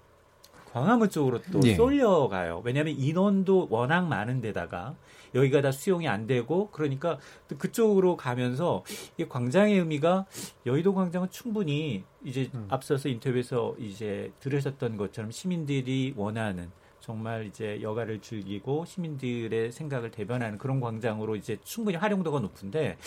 [0.73, 1.75] 광화문 쪽으로 또 예.
[1.75, 2.63] 쏠려가요.
[2.65, 4.95] 왜냐하면 인원도 워낙 많은 데다가
[5.35, 7.19] 여기가 다 수용이 안 되고 그러니까
[7.49, 8.85] 또 그쪽으로 가면서
[9.17, 10.27] 이 광장의 의미가
[10.67, 18.85] 여의도 광장은 충분히 이제 앞서서 인터뷰에서 이제 들으셨던 것처럼 시민들이 원하는 정말 이제 여가를 즐기고
[18.85, 22.99] 시민들의 생각을 대변하는 그런 광장으로 이제 충분히 활용도가 높은데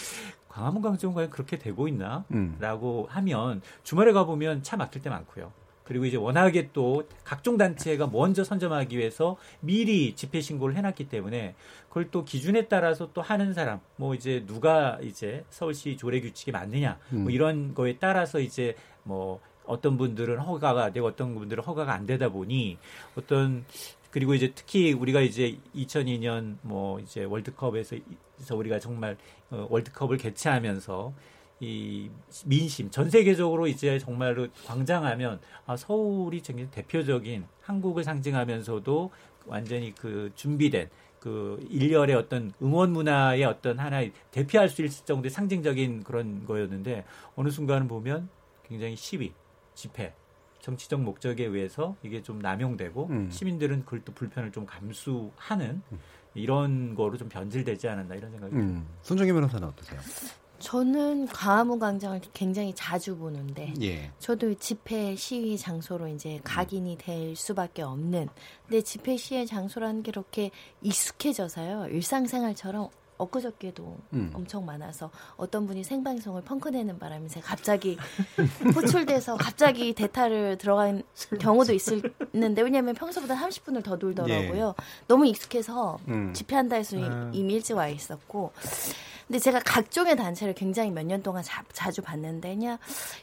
[0.50, 2.26] 광화문 광장은 과연 그렇게 되고 있나?
[2.32, 2.58] 음.
[2.60, 5.52] 라고 하면 주말에 가보면 차 막힐 때 많고요.
[5.84, 11.56] 그리고 이제 워낙에 또 각종 단체가 먼저 선점하기 위해서 미리 집회 신고를 해놨기 때문에
[11.90, 16.98] 그걸 또 기준에 따라서 또 하는 사람, 뭐 이제 누가 이제 서울시 조례 규칙이 맞느냐,
[17.14, 17.24] 음.
[17.24, 22.30] 뭐 이런 거에 따라서 이제 뭐 어떤 분들은 허가가 되고 어떤 분들은 허가가 안 되다
[22.30, 22.78] 보니
[23.16, 23.66] 어떤
[24.12, 27.98] 그리고 이제 특히 우리가 이제 2002년 뭐 이제 월드컵에서
[28.40, 29.18] 서 우리가 정말
[29.50, 31.14] 어, 월드컵을 개최하면서
[31.64, 32.10] 이
[32.46, 39.12] 민심 전 세계적으로 이제 정말로 광장하면 아 서울이 굉장히 대표적인 한국을 상징하면서도
[39.46, 40.90] 완전히 그 준비된
[41.22, 47.06] 그 일렬의 어떤 응원 문화의 어떤 하나의 대표할 수 있을 정도의 상징적인 그런 거였는데
[47.38, 48.28] 어느 순간은 보면
[48.68, 49.32] 굉장히 시위,
[49.74, 50.14] 집회,
[50.60, 53.30] 정치적 목적에 의해서 이게 좀 남용되고 음.
[53.32, 55.82] 시민들은 그걸 또 불편을 좀 감수하는
[56.36, 58.82] 이런 거로 좀 변질되지 않았나 이런 생각이 듭니다.
[58.82, 58.88] 음.
[59.02, 60.02] 손정희 변호사는 어떠세요?
[60.64, 64.10] 저는 광화문 광장을 굉장히 자주 보는데 예.
[64.18, 68.30] 저도 집회 시위 장소로 이제 각인이 될 수밖에 없는
[68.66, 70.52] 근데 집회 시위 장소라는 게 이렇게
[70.82, 72.88] 익숙해져서요 일상생활처럼
[73.18, 74.32] 엊그저께도 음.
[74.34, 77.98] 엄청 많아서 어떤 분이 생방송을 펑크내는 바람에 제가 갑자기
[78.76, 81.04] 호출돼서 갑자기 대타를 들어간
[81.40, 84.76] 경우도 있었는데 왜냐하면 평소보다 30분을 더 돌더라고요.
[85.08, 86.34] 너무 익숙해서 음.
[86.34, 87.30] 집회한다 해서 이- 아.
[87.34, 88.52] 이미 일찍 와 있었고
[89.28, 92.78] 근데 제가 각종의 단체를 굉장히 몇 년 동안 자, 자주 봤는데 그냥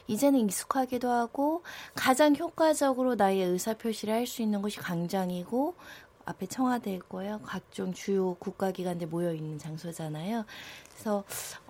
[0.07, 1.63] 이제는 익숙하기도 하고
[1.93, 5.75] 가장 효과적으로 나의 의사 표시를 할 수 있는 곳이 광장이고
[6.31, 7.39] 앞에 청와대 있고요.
[7.43, 10.45] 각종 주요 국가기관들 모여 있는 장소잖아요.
[10.91, 11.23] 그래서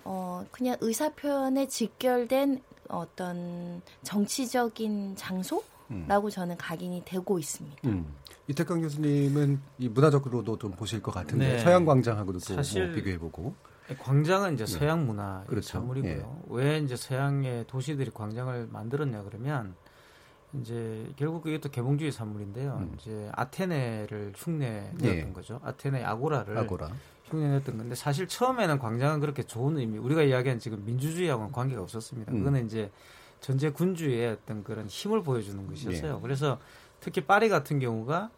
[0.04, 5.62] 어 그냥 의사 표현에 직결된 어떤 정치적인 장소
[6.08, 7.76] 라고 저는 각인이 되고 있습니다.
[7.84, 8.14] 음.
[8.48, 11.58] 이태강 교수님은 이 문화적으로도 좀 보실 것 같은데 네.
[11.58, 13.54] 서양 광장하고도 또 사실 뭐 비교해보고
[13.98, 14.72] 광장은 이제 네.
[14.72, 15.68] 서양 문화 그렇죠.
[15.68, 16.12] 산물이고요.
[16.14, 16.54] 예.
[16.54, 19.74] 왜 이제 서양의 도시들이 광장을 만들었냐 그러면
[20.60, 22.76] 이제 결국 이것도 개봉주의 산물인데요.
[22.80, 22.96] 음.
[22.98, 25.32] 이제 아테네를 흉내냈던 예.
[25.32, 25.60] 거죠.
[25.64, 26.90] 아테네 아고라를 아고라.
[27.24, 32.32] 흉내 냈던 건데 사실 처음에는 광장은 그렇게 좋은 의미 우리가 이야기한 지금 민주주의하고는 관계가 없었습니다.
[32.32, 32.38] 음.
[32.38, 32.90] 그거는 이제
[33.40, 36.16] 전제 군주의 어떤 그런 힘을 보여주는 것이었어요.
[36.16, 36.20] 예.
[36.20, 36.58] 그래서
[37.00, 38.30] 특히 파리 같은 경우가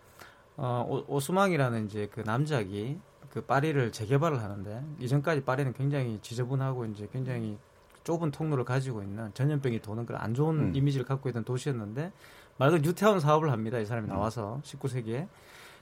[0.56, 2.98] 어, 오- 오스망이라는 이제 그 남작이
[3.30, 7.58] 그 파리를 재개발을 하는데 이전까지 파리는 굉장히 지저분하고 이제 굉장히
[8.04, 10.72] 좁은 통로를 가지고 있는 전염병이 도는 그런 안 좋은 음.
[10.74, 12.12] 이미지를 갖고 있던 도시였는데
[12.58, 13.78] 말 그대로 뉴타운 사업을 합니다.
[13.78, 14.10] 이 사람이 음.
[14.10, 15.26] 나와서 19세기에.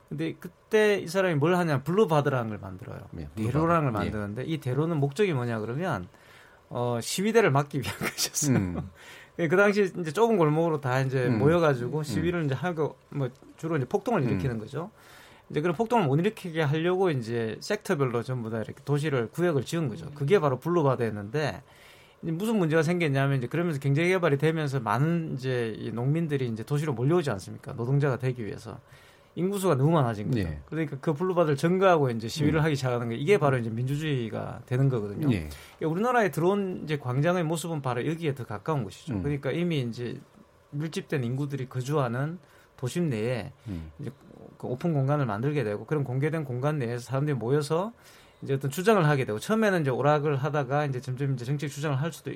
[0.09, 3.01] 근데 그때 이 사람이 뭘 하냐 boulevard라는 걸 만들어요.
[3.19, 4.07] 예, 대로라는 걸.
[4.07, 4.11] 예.
[4.11, 6.07] 만드는데 이 대로는 목적이 뭐냐 그러면
[6.69, 8.57] 어, 시위대를 막기 위한 것이었어요.
[8.57, 8.91] 음.
[9.39, 11.39] 예, 그 당시 이제 좁은 골목으로 다 이제 음.
[11.39, 14.61] 모여가지고 시위를 이제 하고 뭐 주로 이제 폭동을 일으키는 음.
[14.61, 14.91] 거죠.
[15.51, 20.11] 이제 그런 폭동을 못 일으키게 하려고 이제 섹터별로 전부 다 이렇게 도시를 구역을 지은 거죠.
[20.15, 21.63] 그게 바로 boulevard였는데
[22.23, 27.31] 무슨 문제가 생겼냐면 이제 그러면서 경제 개발이 되면서 많은 이제 이 농민들이 이제 도시로 몰려오지
[27.31, 27.73] 않습니까?
[27.73, 28.79] 노동자가 되기 위해서
[29.35, 30.41] 인구수가 너무 많아진 거죠.
[30.41, 30.59] 예.
[30.67, 32.65] 그러니까 그 boulevard를 점거하고 이제 시위를 음.
[32.65, 35.33] 하기 시작하는 게 이게 바로 이제 민주주의가 되는 거거든요.
[35.33, 35.49] 예.
[35.79, 39.15] 그러니까 우리나라에 들어온 이제 광장의 모습은 바로 여기에 더 가까운 것이죠.
[39.15, 39.23] 음.
[39.23, 40.21] 그러니까 이미 이제
[40.71, 42.39] 밀집된 인구들이 거주하는
[42.77, 43.91] 도심 내에 음.
[43.99, 44.11] 이제
[44.59, 47.93] 그 오픈 공간을 만들게 되고 그런 공개된 공간 내에서 사람들이 모여서
[48.43, 52.13] 이제 어떤 주장을 하게 되고 처음에는 이제 오락을 하다가 이제 점점 이제 정책 주장을 할
[52.13, 52.33] 수도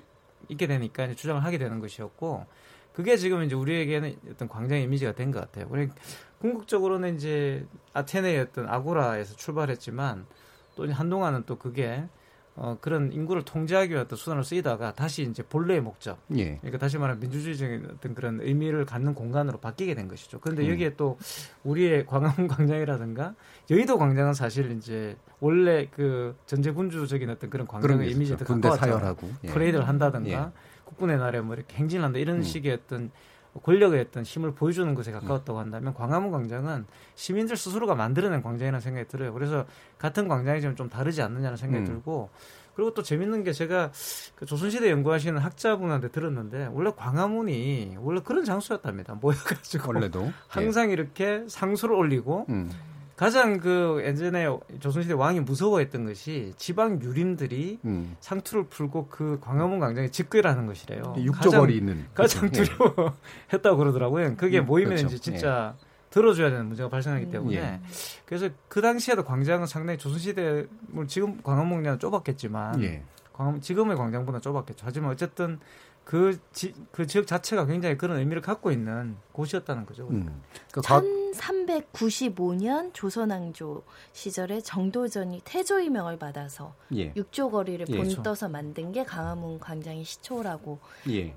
[0.49, 2.47] 있게 되니까 이제 주장을 하게 되는 것이었고
[2.93, 5.67] 그게 지금 이제 우리에게는 어떤 광장 이미지가 된 것 같아요.
[5.69, 5.89] 우리
[6.41, 10.27] 궁극적으로는 이제 아테네의 어떤 아고라에서 출발했지만
[10.77, 12.05] 또 한동안은 또 그게
[12.59, 16.57] 어, 그런 인구를 통제하기 위한 어떤 수단으로 쓰이다가 다시 이제 본래의 목적, 예.
[16.57, 20.41] 그러니까 다시 말하면 민주주의적인 어떤 그런 의미를 갖는 공간으로 바뀌게 된 것이죠.
[20.41, 20.71] 그런데 음.
[20.71, 21.19] 여기에 또
[21.65, 23.35] 우리의 광화문 광장이라든가
[23.71, 28.37] 여의도 광장은 사실 이제 원래 그 전제군주적인 어떤 그런 광장의 게 이미지에.
[28.39, 28.71] 더 군대.
[28.71, 29.29] 사열하고.
[29.45, 29.49] 예.
[29.49, 30.51] 퍼레이드를 한다든가 예.
[30.85, 32.43] 국군의 날에 뭐 이렇게 행진을 한다 이런 음.
[32.43, 33.11] 식의 어떤
[33.63, 39.33] 권력의 어떤 힘을 보여주는 것에 가까웠다고 한다면 광화문 광장은 시민들 스스로가 만들어낸 광장이라는 생각이 들어요.
[39.33, 39.67] 그래서
[39.99, 41.87] 같은 광장이지만 좀 다르지 않느냐는 생각이 음.
[41.87, 42.31] 들고
[42.75, 43.91] 그리고 또 재밌는 게 제가
[44.35, 49.15] 그 조선시대 연구하시는 학자분한테 들었는데 원래 광화문이 원래 그런 장소였답니다.
[49.15, 52.71] 모여가지고 원래도 항상 이렇게 상수를 올리고 음.
[53.17, 54.47] 가장 그 예전에
[54.79, 58.15] 조선시대 왕이 무서워했던 것이 지방 유림들이 음.
[58.21, 61.15] 상투를 풀고 그 광화문 광장에 집결하는 것이래요.
[61.17, 62.65] 육조거리 있는 가장 그렇죠.
[62.65, 64.37] 두려워했다고 그러더라고요.
[64.37, 65.07] 그게 음, 모이면 그렇죠.
[65.07, 65.75] 이제 진짜
[66.11, 67.81] 들어줘야 되는 문제가 발생하기 때문에 예.
[68.27, 73.03] 그래서 그 당시에도 광장은 상당히 조선시대 뭐 지금 광화문 광장은 좁았겠지만 예.
[73.33, 74.85] 광화문 지금의 광장보다 좁았겠죠.
[74.87, 75.59] 하지만 어쨌든
[76.07, 80.07] 그, 지, 그 지역 자체가 굉장히 그런 의미를 갖고 있는 곳이었다는 거죠.
[80.09, 80.41] 음.
[80.71, 83.83] 그 1395년 조선왕조
[84.13, 87.13] 시절에 정도전이 태조의 명을 받아서 예.
[87.17, 87.97] 육조 거리를 예.
[87.97, 90.79] 본떠서 만든 게 강화문 광장의 시초라고
[91.11, 91.35] 예.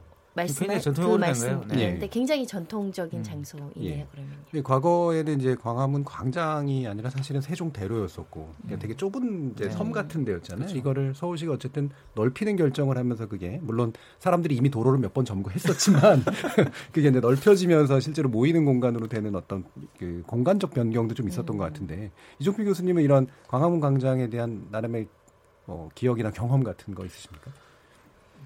[0.47, 1.61] 전통이 그 오래된 말씀 거예요.
[1.67, 1.75] 네.
[1.75, 3.71] 드렸는데 굉장히 전통적인 장소이네요.
[3.83, 4.07] 예.
[4.11, 9.71] 그러면 이 과거에는 이제 광화문 광장이 아니라 사실은 세종대로였었고 그러니까 되게 좁은 이제 네.
[9.71, 10.65] 섬 같은 데였잖아요.
[10.65, 10.77] 그렇죠.
[10.77, 16.23] 이거를 서울시가 어쨌든 넓히는 결정을 하면서 그게 물론 사람들이 이미 도로를 몇 번 점거했었지만
[16.93, 19.63] 그게 이제 넓혀지면서 실제로 모이는 공간으로 되는 어떤
[19.97, 25.07] 그 공간적 변경도 좀 있었던 것 같은데 이종필 교수님은 이런 광화문 광장에 대한 나름의
[25.65, 27.51] 뭐 기억이나 경험 같은 거 있으십니까?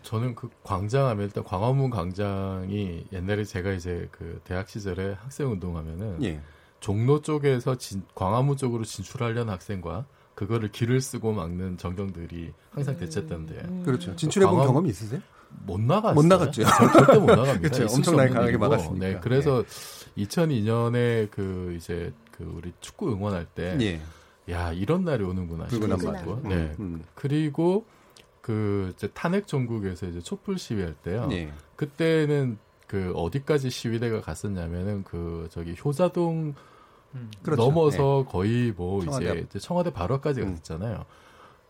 [0.04, 6.42] 저는 그 광장하면 일단 광화문 광장이 옛날에 제가 이제 그 대학 시절에 학생 운동하면은 예.
[6.80, 13.84] 종로 쪽에서 진, 광화문 쪽으로 진출하려는 학생과 그거를 길을 쓰고 막는 전경들이 항상 대체했던데.
[13.86, 14.16] 그렇죠.
[14.16, 15.22] 진출해 본 광화- 경험이 있으세요?
[15.66, 16.16] 못 나갔어요.
[16.16, 16.64] 못 나갔죠.
[16.64, 17.60] 절- 절대 못 나갑니다.
[17.70, 17.96] 그렇죠.
[17.96, 18.68] 엄청나게 강하게 일이고.
[18.68, 19.06] 막았으니까.
[19.08, 19.64] 네, 그래서
[20.18, 24.02] 2002년에 그 이제 그 우리 축구 응원할 때, 예.
[24.52, 26.42] 야 이런 날이 오는구나 싶었고, 맞고.
[26.50, 26.76] 네.
[26.80, 27.04] 음.
[27.16, 27.86] 그리고
[28.44, 31.30] 그 이제 탄핵 전국에서 이제 촛불 시위할 때요.
[31.32, 31.52] 예.
[31.78, 36.54] 그때는 그 어디까지 시위대가 갔었냐면은 그 저기 효자동
[37.42, 37.64] 그렇죠.
[37.64, 40.50] 넘어서 거의 뭐 청와대 이제 청와대 바로 앞까지 음.
[40.52, 41.06] 갔었잖아요.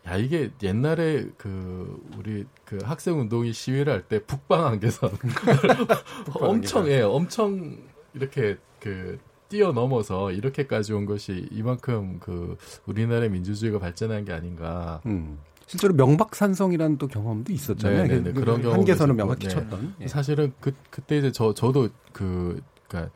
[0.07, 5.11] 야 이게 옛날에 그 우리 그 학생 운동이 시위를 할 때 북방 안개선
[6.41, 7.77] 엄청 예 엄청
[8.15, 12.57] 이렇게 그 뛰어넘어서 이렇게까지 온 것이 이만큼 그
[12.87, 15.01] 우리나라의 민주주의가 발전한 게 아닌가.
[15.05, 15.37] 음.
[15.67, 18.03] 실제로 명박산성이라는 또 경험도 있었잖아요.
[18.03, 18.33] 네, 네, 네.
[18.33, 19.95] 그 그런 경우 한계선을 명확히 쳤던.
[20.01, 20.07] 예.
[20.07, 23.13] 사실은 그 그때 이제 저 저도 그 그러니까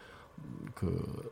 [0.74, 1.32] 그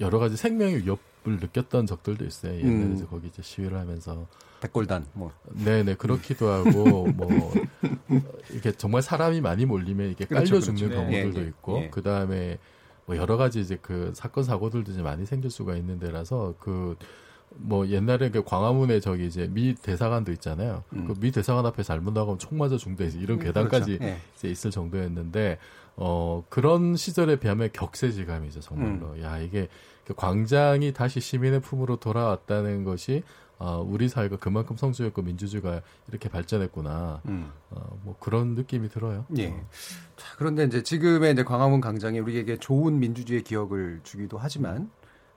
[0.00, 2.58] 여러 가지 생명의 위협을 느꼈던 적들도 있어요.
[2.58, 2.94] 옛날에 음.
[2.94, 4.26] 이제 거기 이제 시위를 하면서
[4.60, 5.32] 백골단 뭐.
[5.52, 7.28] 네네 그렇기도 하고 뭐
[8.50, 11.04] 이렇게 정말 사람이 많이 몰리면 이게 깔려 그렇죠, 죽는 그렇죠.
[11.04, 11.22] 네.
[11.22, 11.48] 경우들도 예, 예.
[11.48, 11.90] 있고 예.
[11.90, 12.58] 그 다음에
[13.06, 16.96] 뭐 여러 가지 이제 그 사건 사고들도 이제 많이 생길 수가 있는 데라서 그
[17.58, 20.84] 뭐 옛날에 그 광화문에 저기 이제 미 대사관도 있잖아요.
[20.92, 21.06] 음.
[21.06, 24.04] 그미 대사관 앞에 잘못 나가면 총 맞아 중대 이런 음, 괴담까지 그렇죠.
[24.04, 24.18] 예.
[24.36, 25.58] 이제 있을 정도였는데
[25.96, 29.12] 어 그런 시절에 비하면 격세지감이죠 정말로.
[29.12, 29.22] 음.
[29.22, 29.68] 야 이게
[30.04, 33.22] 그 광장이 다시 시민의 품으로 돌아왔다는 것이
[33.58, 37.22] 어, 우리 사회가 그만큼 성숙했고 민주주의가 이렇게 발전했구나.
[37.26, 37.50] 음.
[37.70, 39.24] 어, 뭐 그런 느낌이 들어요.
[39.38, 39.48] 예.
[40.16, 44.90] 자, 그런데 이제 지금의 이제 광화문 광장이 우리에게 좋은 민주주의 기억을 주기도 하지만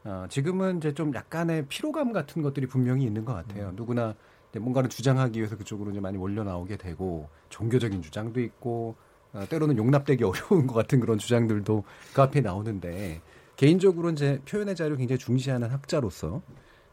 [0.03, 3.71] 어, 지금은 이제 좀 약간의 피로감 같은 것들이 분명히 있는 것 같아요.
[3.75, 4.15] 누구나
[4.49, 8.95] 이제 뭔가를 주장하기 위해서 그쪽으로 이제 많이 몰려 나오게 되고 종교적인 주장도 있고
[9.33, 11.83] 어, 때로는 용납되기 어려운 것 같은 그런 주장들도
[12.13, 13.21] 그 앞에 나오는데
[13.55, 16.41] 개인적으로 이제 표현의 자유를 굉장히 중시하는 학자로서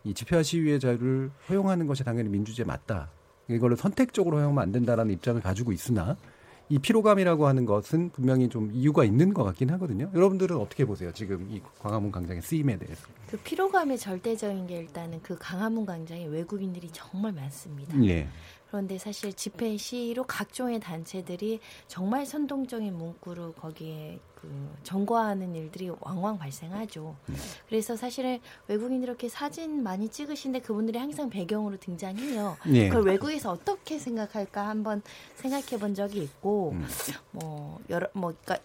[0.04, 3.10] 이 집회와 시위의 자유를 허용하는 것이 당연히 민주주의에 맞다.
[3.48, 6.16] 이거를 선택적으로 허용하면 안 된다라는 입장을 가지고 있으나
[6.68, 10.10] 이 피로감이라고 하는 것은 분명히 좀 이유가 있는 것 같긴 하거든요.
[10.14, 11.12] 여러분들은 어떻게 보세요?
[11.12, 13.06] 지금 이 광화문 광장의 쓰임에 대해서.
[13.28, 17.96] 그 피로감의 절대적인 게 일단은 그 강화문 광장에 외국인들이 정말 많습니다.
[18.04, 18.28] 예.
[18.68, 24.48] 그런데 사실 집회 시위로 각종의 단체들이 정말 선동적인 문구로 거기에 그
[24.82, 27.16] 점거하는 일들이 왕왕 발생하죠.
[27.68, 32.56] 그래서 사실은 외국인들 이렇게 사진 많이 찍으신데 그분들이 항상 배경으로 등장해요.
[32.74, 32.88] 예.
[32.88, 35.02] 그걸 외국에서 어떻게 생각할까 한번
[35.36, 36.74] 생각해 본 적이 있고
[37.30, 38.58] 뭐 여러 뭐 그러니까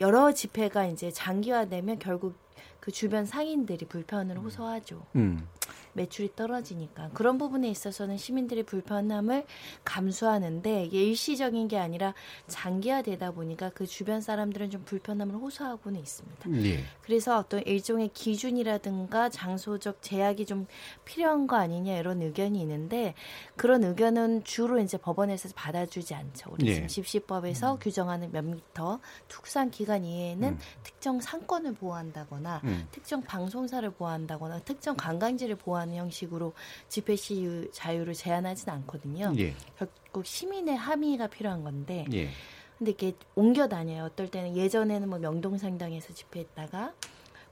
[0.00, 2.34] 여러 집회가 이제 장기화되면 결국
[2.80, 5.06] 그 주변 상인들이 불편을 호소하죠.
[5.16, 5.48] 음.
[5.94, 9.44] 매출이 떨어지니까 그런 부분에 있어서는 시민들의 불편함을
[9.84, 12.14] 감수하는데 이게 일시적인 게 아니라
[12.48, 16.50] 장기화되다 보니까 그 주변 사람들은 좀 불편함을 호소하고는 있습니다.
[16.64, 16.84] 예.
[17.02, 20.66] 그래서 어떤 일종의 기준이라든가 장소적 제약이 좀
[21.04, 23.14] 필요한 거 아니냐 이런 의견이 있는데
[23.56, 26.50] 그런 의견은 주로 이제 법원에서 받아주지 않죠.
[26.52, 26.86] 우리 예.
[26.86, 30.58] 집시법에서 규정하는 몇 미터 특수한 기간 이외에는 음.
[30.82, 32.88] 특정 상권을 보호한다거나 음.
[32.90, 36.52] 특정 방송사를 보호한다거나 특정 관광지를 보호 하는 형식으로
[36.88, 39.32] 집회 시유 자유를 제한하진 않거든요.
[39.38, 39.54] 예.
[39.78, 42.30] 결국 시민의 합의가 필요한 건데 예.
[42.78, 44.04] 근데 이게 옮겨 다녀요.
[44.04, 46.92] 어떨 때는 예전에는 뭐 명동상당에서 집회했다가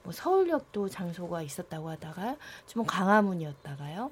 [0.02, 4.10] 뭐 서울역도 장소가 있었다고 하다가 좀 광화문이었다가요.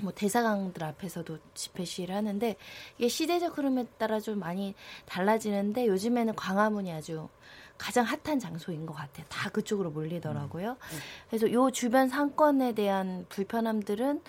[0.00, 2.56] 뭐 대사관들 앞에서도 집회 시위를 하는데
[2.98, 4.74] 이게 시대적 흐름에 따라 좀 많이
[5.06, 7.28] 달라지는데 요즘에는 광화문이 아주
[7.78, 9.24] 가장 핫한 장소인 것 같아요.
[9.28, 10.76] 다 그쪽으로 몰리더라고요.
[11.30, 14.20] 그래서 요 주변 상권에 대한 불편함들은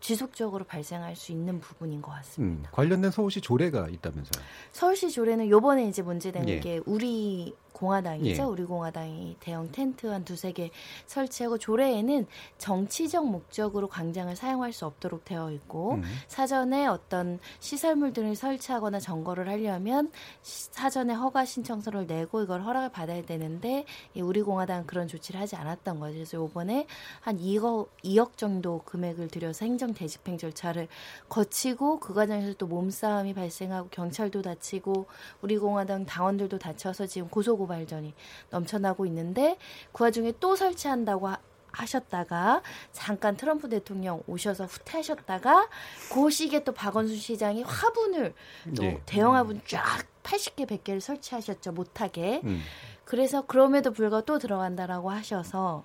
[0.00, 2.68] 지속적으로 발생할 수 있는 부분인 것 같습니다.
[2.68, 2.72] 음.
[2.72, 4.44] 관련된 서울시 조례가 있다면서요.
[4.72, 6.60] 서울시 조례는 요번에 이제 문제된 예.
[6.60, 8.42] 게 우리 공화당이죠.
[8.42, 8.46] 예.
[8.46, 10.70] 우리 공화당이 대형 텐트 한 두세 개
[11.06, 12.26] 설치하고 조례에는
[12.58, 16.02] 정치적 목적으로 광장을 사용할 수 없도록 되어 있고 음.
[16.28, 20.10] 사전에 어떤 시설물 등을 설치하거나 점거를 하려면
[20.42, 25.56] 시- 사전에 허가 신청서를 내고 이걸 허락을 받아야 되는데 이 우리 공화당은 그런 조치를 하지
[25.56, 26.14] 않았던 거죠.
[26.14, 26.86] 그래서 이번에
[27.20, 30.88] 한 2억 2억 정도 금액을 들여서 행정 대집행 절차를
[31.28, 35.06] 거치고 그 과정에서 또 몸싸움이 발생하고 경찰도 다치고
[35.40, 38.14] 우리 공화당 당원들도 다쳐서 지금 고소 고 발전이
[38.50, 39.56] 넘쳐나고 있는데
[39.92, 41.38] 그 와중에 또 설치한다고 하,
[41.72, 45.68] 하셨다가 잠깐 트럼프 대통령 오셔서 후퇴하셨다가
[46.12, 48.34] 그 시기에 또 박원순 시장이 화분을
[48.76, 49.00] 또 예.
[49.06, 49.82] 대형 화분 쫙
[50.22, 52.60] 80개 100개를 설치하셨죠 못하게 음.
[53.04, 55.84] 그래서 그럼에도 불구하고 또 들어간다라고 하셔서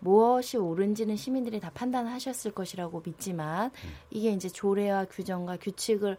[0.00, 3.70] 무엇이 옳은지는 시민들이 다 판단하셨을 것이라고 믿지만
[4.10, 6.16] 이게 이제 조례와 규정과 규칙을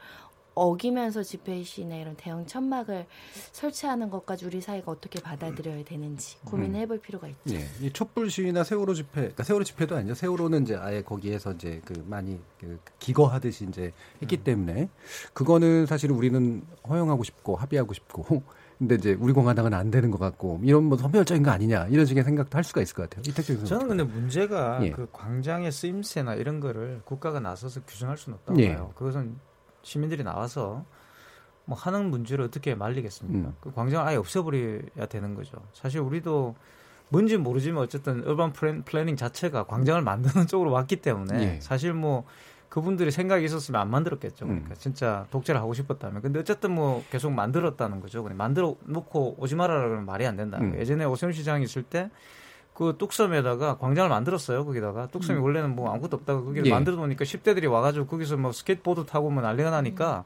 [0.56, 3.06] 어기면서 집회 시나 이런 대형 천막을
[3.52, 7.56] 설치하는 것까지 우리 사회가 어떻게 받아들여야 되는지 고민을 해볼 필요가 있죠.
[7.56, 7.68] 예.
[7.82, 10.14] 이 촛불 시위나 세월호 집회, 그러니까 세월호 집회도 아니죠.
[10.14, 13.92] 세월호는 이제 아예 거기에서 이제 그 많이 그 기거하듯이 이제
[14.22, 14.90] 했기 때문에
[15.34, 18.44] 그거는 사실 우리는 허용하고 싶고 합의하고 싶고
[18.80, 22.24] 근데 이제 우리 공화당은 안 되는 것 같고 이런 뭐 선별적인 거 아니냐 이런 식의
[22.24, 23.24] 생각도 할 수가 있을 것 같아요.
[23.34, 23.66] 교수님.
[23.66, 24.92] 저는 근데 문제가 예.
[24.92, 28.76] 그 광장의 쓰임새나 이런 거를 국가가 나서서 규정할 수는 없다고 예.
[28.76, 28.92] 봐요.
[28.96, 29.38] 그것은
[29.84, 30.86] 시민들이 나와서
[31.66, 33.50] 뭐 하는 문제를 어떻게 말리겠습니까?
[33.50, 33.56] 음.
[33.62, 35.58] 그 광장을 아예 없애버려야 되는 거죠.
[35.74, 36.56] 사실 우리도
[37.10, 41.60] 뭔지 모르지만 어쨌든 urban plan, planning 자체가 광장을 만드는 쪽으로 왔기 때문에 예.
[41.62, 42.26] 사실 뭐
[42.70, 44.46] 그분들이 생각이 있었으면 안 만들었겠죠.
[44.46, 44.50] 음.
[44.50, 46.24] 그러니까 진짜 독재를 하고 싶었다면.
[46.24, 48.24] 근데 어쨌든 뭐 계속 만들었다는 거죠.
[48.24, 50.58] 그냥 만들어 놓고 오지 말아라 그러면 말이 안 된다.
[50.60, 50.76] 음.
[50.80, 52.10] 예전에 오세훈 시장이 있을 때
[52.74, 54.66] 그 뚝섬에다가 광장을 만들었어요.
[54.66, 55.44] 거기다가 뚝섬이 음.
[55.44, 56.72] 원래는 뭐 아무것도 없다가 거기를 예.
[56.72, 60.24] 만들어 놓으니까 10대들이 와가지고 거기서 뭐 스케이트보드 타고 뭐 난리가 나니까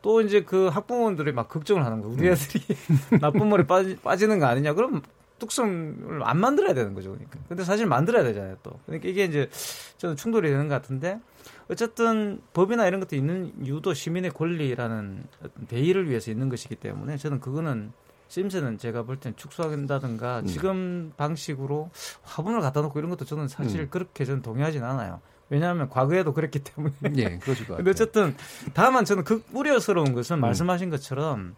[0.00, 2.14] 또 이제 그 학부모들이 막 걱정을 하는 거예요.
[2.16, 2.32] 우리 음.
[2.32, 2.64] 애들이
[3.20, 4.74] 나쁜 물에 빠지, 빠지는 거 아니냐.
[4.74, 5.02] 그럼
[5.40, 7.10] 뚝섬을 안 만들어야 되는 거죠.
[7.10, 7.38] 그러니까.
[7.48, 8.56] 근데 사실 만들어야 되잖아요.
[8.62, 8.78] 또.
[8.86, 9.48] 그러니까 이게 이제
[9.96, 11.20] 저는 충돌이 되는 것 같은데
[11.68, 15.24] 어쨌든 법이나 이런 것도 있는 이유도 시민의 권리라는
[15.68, 17.92] 대의를 위해서 있는 것이기 때문에 저는 그거는
[18.28, 20.46] 심스는 제가 볼 땐 축소한다든가 음.
[20.46, 21.90] 지금 방식으로
[22.22, 23.88] 화분을 갖다 놓고 이런 것도 저는 사실 음.
[23.90, 25.20] 그렇게 저는 동의하진 않아요.
[25.50, 26.94] 왜냐하면 과거에도 그랬기 때문에.
[27.16, 27.90] 예, 그러실 것 근데 같아요.
[27.90, 28.36] 어쨌든
[28.74, 30.40] 다만 저는 그 우려스러운 것은 음.
[30.42, 31.56] 말씀하신 것처럼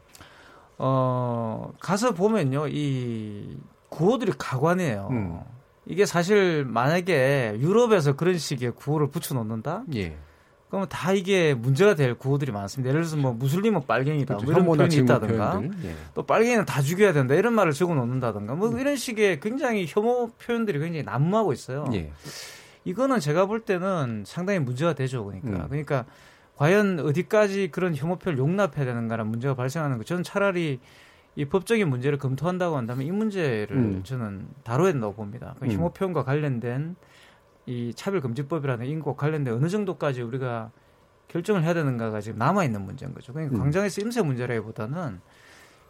[0.79, 3.59] 어 가서 보면요 이
[3.89, 5.09] 구호들이 가관이에요.
[5.11, 5.41] 음.
[5.87, 9.83] 이게 사실 만약에 유럽에서 그런 식의 구호를 붙여놓는다.
[9.97, 10.17] 예.
[10.71, 12.91] 그러면 다 이게 문제가 될 구호들이 많습니다.
[12.91, 14.37] 예를 들어서 뭐 무슬림은 빨갱이다.
[14.37, 14.63] 그렇죠.
[14.63, 15.53] 뭐 이런 표현이 있다든가.
[15.53, 15.85] 표현들.
[15.85, 15.95] 예.
[16.15, 17.35] 또 빨갱이는 다 죽여야 된다.
[17.35, 18.55] 이런 말을 적어 놓는다든가.
[18.55, 18.59] 음.
[18.61, 21.87] 뭐 이런 식의 굉장히 혐오 표현들이 굉장히 난무하고 있어요.
[21.93, 22.13] 예.
[22.85, 25.25] 이거는 제가 볼 때는 상당히 문제가 되죠.
[25.25, 25.65] 그러니까.
[25.65, 25.67] 음.
[25.69, 26.05] 그러니까
[26.55, 30.05] 과연 어디까지 그런 혐오 표현을 용납해야 되는가라는 문제가 발생하는 거.
[30.05, 30.79] 저는 차라리
[31.35, 34.01] 이 법적인 문제를 검토한다고 한다면 이 문제를 음.
[34.05, 35.57] 저는 다뤄야 된다고 봅니다.
[35.59, 35.73] 그 음.
[35.73, 36.95] 혐오 표현과 관련된
[37.67, 40.71] 이 차별금지법이라는 인과 관련된 어느 정도까지 우리가
[41.29, 43.33] 결정을 해야 되는가가 지금 남아 있는 문제인 거죠.
[43.33, 43.61] 그러니까 음.
[43.61, 45.21] 광장에서 임세 문제라기보다는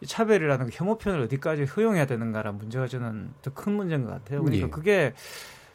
[0.02, 4.42] 이 차별이라는 그 혐오 표현을 어디까지 허용해야 되는가라는 문제가 저는 더 큰 문제인 것 같아요.
[4.42, 4.70] 그러니까 예.
[4.70, 5.14] 그게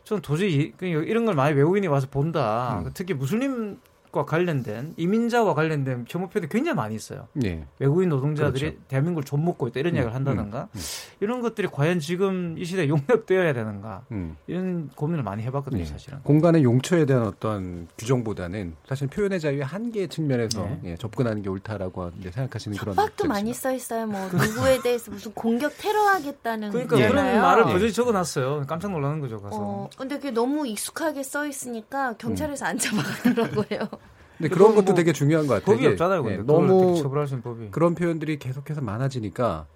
[0.04, 2.82] 저는 도저히 이- 그냥 이런 걸 많이 외국인이 와서 본다.
[2.86, 2.92] 음.
[2.94, 3.80] 특히 무슬림
[4.16, 7.28] 과 관련된 이민자와 관련된 혐오 표현이 굉장히 많이 있어요.
[7.34, 7.66] 네.
[7.80, 8.88] 외국인 노동자들이 그렇죠.
[8.88, 10.82] 대한민국을 좀 먹고 있다 이런 음, 이야기를 한다든가 음, 음.
[11.20, 14.38] 이런 것들이 과연 지금 이 시대에 용납되어야 되는가 음.
[14.48, 15.86] 이런 고민을 많이 해봤거든요, 네.
[15.90, 16.20] 사실은.
[16.24, 20.80] 공간의 용처에 대한 어떤 규정보다는 사실 표현의 자유의 한계 측면에서 네.
[20.86, 23.28] 예, 접근하는 게 옳다라고 생각하시는 그런 협박도.
[23.28, 24.08] 많이 써 있어요.
[24.08, 27.12] 뭐 누구에 대해서 무슨 공격 테러하겠다는 그러니까 거잖아요.
[27.32, 28.64] 그런 말을 버젓이 적어놨어요.
[28.66, 29.58] 깜짝 놀라는 거죠, 가서.
[29.60, 33.90] 어, 근데 그게 너무 익숙하게 써 있으니까 경찰에서 안 잡아가더라고요.
[34.38, 35.76] 근데 그런 것도 뭐 되게 중요한 것 같아요.
[35.76, 36.34] 법이 없잖아요, 근데.
[36.34, 37.72] 예, 그걸 너무 어떻게 처벌할 수 있는 법이.
[37.72, 39.68] 그런 표현들이 계속해서 많아지니까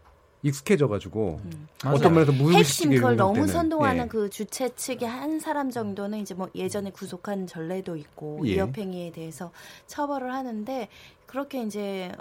[0.42, 1.42] 익숙해져가지고
[1.84, 1.96] 맞아요.
[1.96, 4.08] 어떤 면에서 핵심 무의식적인 그걸 너무 때는, 선동하는 예.
[4.08, 8.54] 그 주체 측의 한 사람 정도는 이제 뭐 예전에 구속한 전례도 있고 예.
[8.54, 9.52] 위협행위에 대해서
[9.88, 10.88] 처벌을 하는데
[11.26, 12.12] 그렇게 이제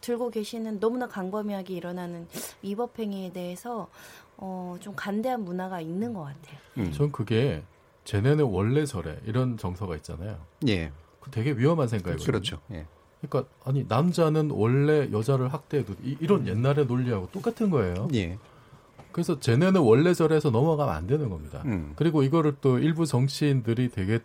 [0.00, 2.28] 들고 계시는 너무나 강범위하게 일어나는
[2.62, 3.88] 위법행위에 대해서
[4.36, 6.92] 어, 좀 간대한 문화가 있는 것 같아요.
[6.92, 7.62] 전 그게
[8.04, 10.38] 쟤네는 원래 저래 이런 정서가 있잖아요.
[10.68, 10.92] 예.
[11.28, 12.26] 그 되게 위험한 생각이거든요.
[12.26, 12.58] 그렇죠.
[12.72, 12.86] 예.
[13.20, 18.08] 그러니까 아니 남자는 원래 여자를 학대해도 이, 런 옛날의 논리하고 똑같은 거예요.
[18.14, 18.38] 예.
[19.12, 21.62] 그래서 쟤네는 원래 저래서 넘어가면 안 되는 겁니다.
[21.64, 21.92] 음.
[21.96, 24.20] 그리고 이거를 또 일부 정치인들이 되게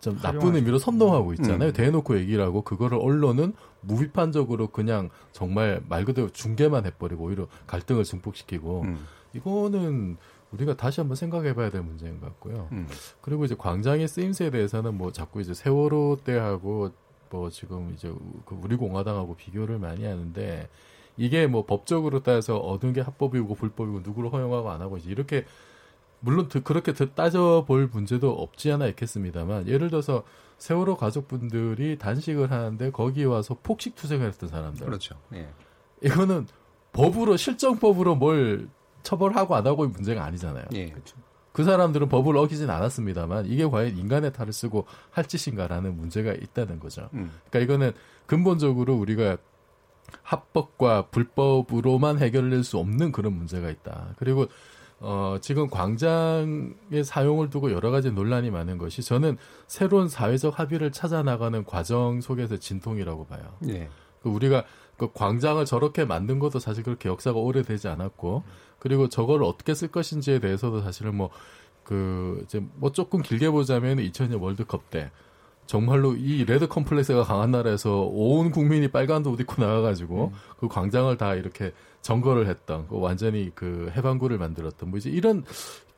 [0.00, 0.56] 좀 나쁜 활용하죠.
[0.56, 1.70] 의미로 선동하고 있잖아요.
[1.70, 1.72] 음.
[1.72, 8.82] 대놓고 얘기를 하고 그거를 언론은 무비판적으로 그냥 정말 말 그대로 중계만 해버리고 오히려 갈등을 증폭시키고
[8.82, 9.06] 음.
[9.32, 10.18] 이거는
[10.54, 12.68] 우리가 다시 한번 생각해봐야 될 문제인 것 같고요.
[12.72, 12.88] 음.
[13.20, 16.90] 그리고 이제 광장의 쓰임새에 대해서는 뭐 자꾸 이제 세월호 때하고
[17.30, 18.12] 뭐 지금 이제
[18.44, 20.68] 그 우리 공화당하고 비교를 많이 하는데
[21.16, 25.44] 이게 뭐 법적으로 따져서 어느 게 합법이고 불법이고 누구를 허용하고 안 하고 이제 이렇게
[26.20, 30.22] 물론 드- 그렇게 드- 따져볼 문제도 없지 않아 있겠습니다만 예를 들어서
[30.58, 35.16] 세월호 가족분들이 단식을 하는데 거기 와서 폭식 투쟁을 했던 사람들 그렇죠.
[35.34, 35.48] 예.
[36.02, 36.46] 이거는
[36.92, 38.68] 법으로 실정법으로 뭘
[39.04, 40.64] 처벌하고 안 하고의 문제가 아니잖아요.
[40.74, 40.92] 예.
[41.52, 47.08] 그 사람들은 법을 어기진 않았습니다만 이게 과연 인간의 탈을 쓰고 할 짓인가라는 문제가 있다는 거죠.
[47.14, 47.30] 음.
[47.48, 47.92] 그러니까 이거는
[48.26, 49.36] 근본적으로 우리가
[50.22, 54.14] 합법과 불법으로만 해결될 수 없는 그런 문제가 있다.
[54.18, 54.48] 그리고
[54.98, 59.36] 어, 지금 광장의 사용을 두고 여러 가지 논란이 많은 것이 저는
[59.66, 63.42] 새로운 사회적 합의를 찾아 나가는 과정 속에서 진통이라고 봐요.
[63.68, 63.88] 예.
[64.24, 64.64] 그 우리가
[64.96, 68.42] 그 광장을 저렇게 만든 것도 사실 그렇게 역사가 오래되지 않았고
[68.80, 71.30] 그리고 저걸 어떻게 쓸 것인지에 대해서도 사실은 뭐
[71.84, 75.10] 그 이제 뭐 조금 길게 보자면 2002년 월드컵 때
[75.66, 81.34] 정말로 이 레드 컴플렉스가 강한 나라에서 온 국민이 빨간 옷 입고 나가가지고 그 광장을 다
[81.34, 81.72] 이렇게
[82.02, 85.44] 점거를 했던 그 완전히 그 해방구를 만들었던 뭐 이제 이런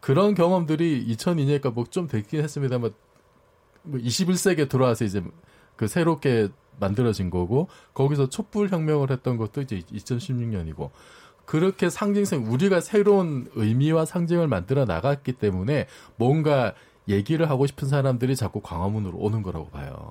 [0.01, 2.93] 그런 경험들이 2002년이니까 뭐 좀 됐긴 했습니다만
[3.83, 5.23] 뭐 21세기에 들어와서 이제
[5.77, 6.49] 그 새롭게
[6.81, 10.91] 만들어진 거고 거기서 촛불 혁명을 했던 것도 이제 2016년이고
[11.45, 16.75] 그렇게 상징성 우리가 새로운 의미와 상징을 만들어 나갔기 때문에 뭔가
[17.09, 20.11] 얘기를 하고 싶은 사람들이 자꾸 광화문으로 오는 거라고 봐요.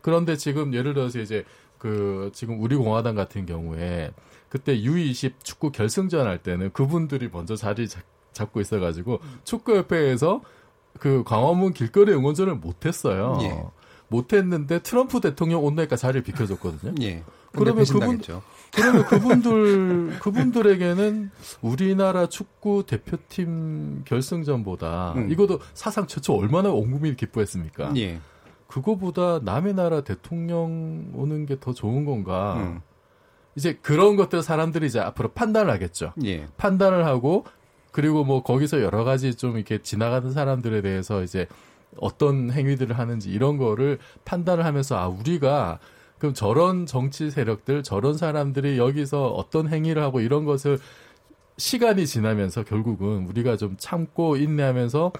[0.00, 1.44] 그런데 지금 예를 들어서 이제
[1.78, 4.12] 그 지금 우리 공화당 같은 경우에
[4.48, 10.40] 그때 U20 축구 결승전 할 때는 그분들이 먼저 자리 잡- 잡고 있어가지고 축구협회에서
[10.98, 13.38] 그 광화문 길거리 응원전을 못했어요.
[13.42, 13.64] 예.
[14.12, 16.94] 못했는데 트럼프 대통령 온다니까 자리를 비켜줬거든요.
[17.02, 17.24] 예.
[17.52, 18.20] 그러면 그분.
[18.74, 25.30] 그러면 그분들 그분들에게는 우리나라 축구 대표팀 결승전보다 음.
[25.30, 27.92] 이것도 사상 최초 얼마나 온 국민이 기뻐했습니까?
[27.96, 28.20] 예.
[28.68, 32.54] 그거보다 남의 나라 대통령 오는 게 더 좋은 건가?
[32.58, 32.80] 음.
[33.54, 36.12] 이제 그런 것들 사람들이 이제 앞으로 판단을 하겠죠.
[36.24, 36.46] 예.
[36.56, 37.44] 판단을 하고
[37.90, 41.46] 그리고 뭐 거기서 여러 가지 좀 이렇게 지나가는 사람들에 대해서 이제
[41.98, 45.78] 어떤 행위들을 하는지 이런 거를 판단을 하면서 아 우리가
[46.18, 50.78] 그럼 저런 정치 세력들 저런 사람들이 여기서 어떤 행위를 하고 이런 것을
[51.58, 55.12] 시간이 지나면서 결국은 우리가 좀 참고 인내하면서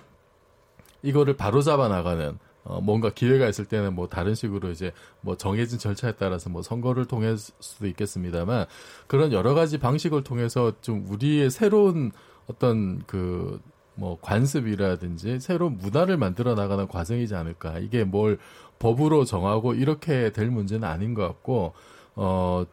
[1.02, 6.12] 이거를 바로잡아 나가는 어, 뭔가 기회가 있을 때는 뭐 다른 식으로 이제 뭐 정해진 절차에
[6.12, 8.66] 따라서 뭐 선거를 통할 수도 있겠습니다만
[9.08, 12.12] 그런 여러 가지 방식을 통해서 좀 우리의 새로운
[12.46, 13.60] 어떤 그
[13.94, 17.78] 뭐 관습이라든지 새로운 문화를 만들어 나가는 과정이지 않을까.
[17.78, 18.38] 이게 뭘
[18.78, 21.72] 법으로 정하고 이렇게 될 문제는 아닌 것 같고
[22.14, 22.64] 어.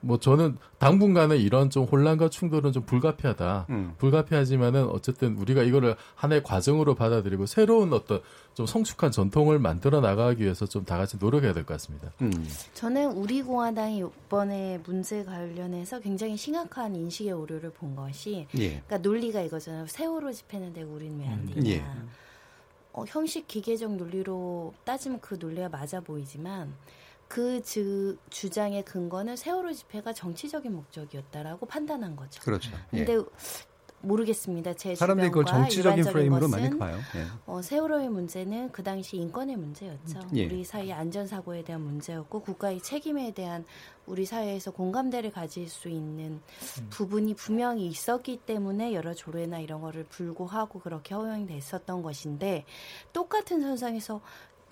[0.00, 3.66] 뭐 저는 당분간은 이런 좀 혼란과 충돌은 좀 불가피하다.
[3.70, 3.94] 음.
[3.98, 8.20] 불가피하지만은 어쨌든 우리가 이거를 하나의 과정으로 받아들이고 새로운 어떤
[8.54, 12.12] 좀 성숙한 전통을 만들어 나가기 위해서 좀 다 같이 노력해야 될 것 같습니다.
[12.22, 12.30] 음.
[12.74, 18.68] 저는 우리 공화당이 이번에 문제 관련해서 굉장히 심각한 인식의 오류를 본 것이 예.
[18.86, 19.86] 그러니까 논리가 이거잖아요.
[19.88, 21.70] 세월호 집회는데 우리는 왜안 되냐.
[21.70, 21.84] 예.
[22.92, 26.72] 어, 형식 기계적 논리로 따지면 그 논리가 맞아 보이지만
[27.28, 32.40] 그 주, 주장의 근거는 세월호 집회가 정치적인 목적이었다라고 판단한 거죠.
[32.42, 32.72] 그렇죠.
[32.94, 33.04] 예.
[33.04, 33.22] 근데
[34.00, 34.74] 모르겠습니다.
[34.74, 36.98] 제 사람들이 그걸 정치적인 프레임으로 많이 봐요.
[37.16, 37.26] 예.
[37.46, 40.20] 어, 세월호의 문제는 그 당시 인권의 문제였죠.
[40.36, 40.46] 예.
[40.46, 43.64] 우리 사회 안전 사고에 대한 문제였고 국가의 책임에 대한
[44.06, 46.40] 우리 사회에서 공감대를 가질 수 있는
[46.80, 46.86] 음.
[46.90, 52.64] 부분이 분명히 있었기 때문에 여러 조례나 이런 거를 불구하고 그렇게 허용이 됐었던 것인데
[53.12, 54.20] 똑같은 선상에서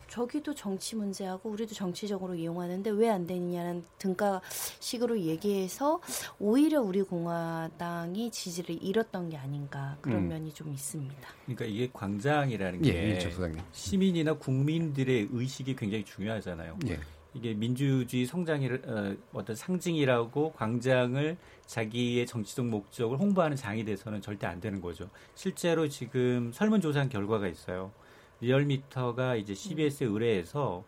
[0.09, 6.01] 저기도 정치 문제하고 우리도 정치적으로 이용하는데 왜 안 되느냐는 등가식으로 얘기해서
[6.39, 10.29] 오히려 우리 공화당이 지지를 잃었던 게 아닌가 그런 음.
[10.29, 11.17] 면이 좀 있습니다.
[11.45, 13.61] 그러니까 이게 광장이라는 예, 게 예, 소장님.
[13.73, 16.79] 시민이나 국민들의 의식이 굉장히 중요하잖아요.
[16.89, 16.99] 예.
[17.35, 21.37] 이게 민주주의 성장의 어, 어떤 상징이라고 광장을
[21.67, 25.09] 자기의 정치적 목적을 홍보하는 장이 돼서는 절대 안 되는 거죠.
[25.35, 27.93] 실제로 지금 설문조사한 결과가 있어요.
[28.41, 30.84] 리얼미터가 이제 CBS에 의뢰해서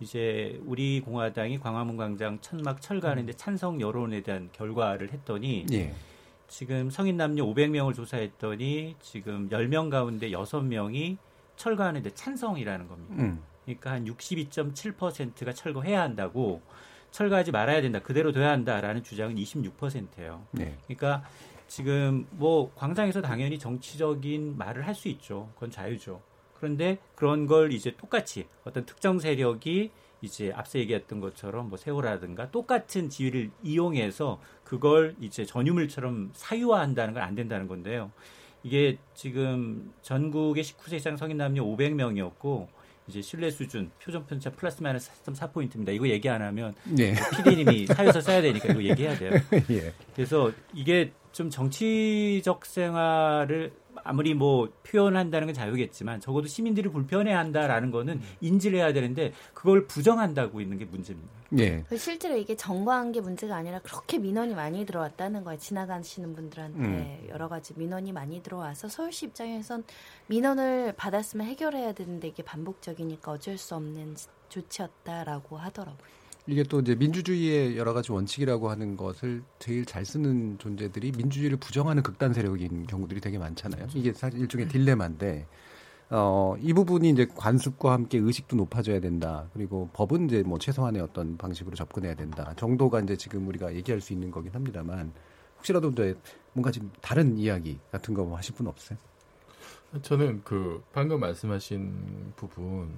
[0.00, 5.94] 이제 우리 공화당이 광화문 광장 천막 철거하는데 찬성 여론에 대한 결과를 했더니 예.
[6.48, 11.16] 지금 성인 남녀 500명을 조사했더니 지금 10명 가운데 6명이
[11.56, 13.14] 철거하는데 찬성이라는 겁니다.
[13.22, 13.42] 음.
[13.64, 16.60] 그러니까 한 62.7%가 철거해야 한다고
[17.10, 17.98] 철거하지 말아야 된다.
[18.00, 20.46] 그대로 둬야 한다라는 주장은 26%예요.
[20.52, 20.76] 네.
[20.84, 21.24] 그러니까
[21.66, 25.48] 지금 뭐 광장에서 당연히 정치적인 말을 할 수 있죠.
[25.54, 26.20] 그건 자유죠.
[26.58, 29.90] 그런데 그런 걸 이제 똑같이 어떤 특정 세력이
[30.22, 37.34] 이제 앞서 얘기했던 것처럼 뭐 세월라든가 똑같은 지위를 이용해서 그걸 이제 전유물처럼 사유화한다는 건 안
[37.34, 38.10] 된다는 건데요.
[38.62, 42.66] 이게 지금 전국의 19세 이상 성인 남녀 500명이었고
[43.08, 45.94] 이제 신뢰 수준 표정 편차 플러스 마이너스 4.4포인트입니다.
[45.94, 47.14] 이거 얘기 안 하면 네.
[47.36, 49.30] PD님이 사유서 써야 되니까 이거 얘기해야 돼요.
[49.70, 49.92] 예.
[50.14, 53.72] 그래서 이게 좀 정치적 생활을
[54.04, 60.78] 아무리 뭐 표현한다는 건 자유겠지만 적어도 시민들이 불편해한다라는 거는 인지를 해야 되는데 그걸 부정한다고 있는
[60.78, 61.30] 게 문제입니다.
[61.58, 61.84] 예.
[61.96, 65.58] 실제로 이게 정과한 게 문제가 아니라 그렇게 민원이 많이 들어왔다는 거예요.
[65.58, 67.28] 지나가시는 분들한테 음.
[67.28, 69.84] 여러 가지 민원이 많이 들어와서 서울시 입장에선
[70.26, 74.16] 민원을 받았으면 해결해야 되는데 이게 반복적이니까 어쩔 수 없는
[74.48, 76.15] 조치였다라고 하더라고요.
[76.48, 82.02] 이게 또 이제 민주주의의 여러 가지 원칙이라고 하는 것을 제일 잘 쓰는 존재들이 민주주의를 부정하는
[82.02, 83.88] 극단 세력인 경우들이 되게 많잖아요.
[83.94, 85.46] 이게 사실 일종의 딜레마인데,
[86.10, 89.48] 어, 이 부분이 이제 관습과 함께 의식도 높아져야 된다.
[89.54, 92.54] 그리고 법은 이제 뭐 최소한의 어떤 방식으로 접근해야 된다.
[92.56, 95.12] 정도가 이제 지금 우리가 얘기할 수 있는 거긴 합니다만,
[95.58, 96.14] 혹시라도 이제
[96.52, 98.96] 뭔가 지금 다른 이야기 같은 거뭐 하실 분 없어요?
[100.02, 102.92] 저는 그 방금 말씀하신 부분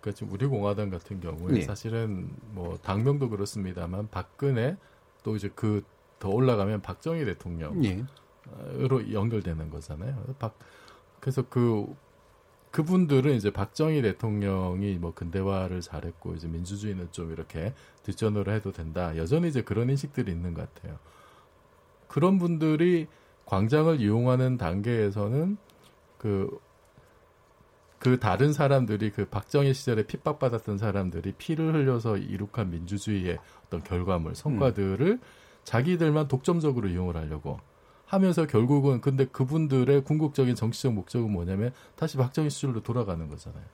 [0.00, 1.62] 그러니까 지금 우리 공화당 같은 경우에 예.
[1.62, 4.76] 사실은 뭐 당명도 그렇습니다만 박근혜
[5.22, 5.82] 또 이제 그
[6.18, 9.12] 더 올라가면 박정희 대통령으로 예.
[9.12, 10.34] 연결되는 거잖아요.
[10.38, 10.58] 박
[11.20, 11.94] 그래서 그
[12.70, 17.72] 그분들은 이제 박정희 대통령이 뭐 근대화를 잘했고 이제 민주주의는 좀 이렇게
[18.02, 19.16] 뒷전으로 해도 된다.
[19.16, 20.98] 여전히 이제 그런 인식들이 있는 것 같아요.
[22.08, 23.06] 그런 분들이
[23.46, 25.56] 광장을 이용하는 단계에서는
[26.18, 26.58] 그,
[27.98, 35.18] 그 다른 사람들이 그 박정희 시절에 핍박받았던 사람들이 피를 흘려서 이룩한 민주주의의 어떤 결과물, 성과들을
[35.64, 37.60] 자기들만 독점적으로 이용을 하려고
[38.06, 43.64] 하면서 결국은 근데 그분들의 궁극적인 정치적 목적은 뭐냐면 다시 박정희 시절로 돌아가는 거잖아요.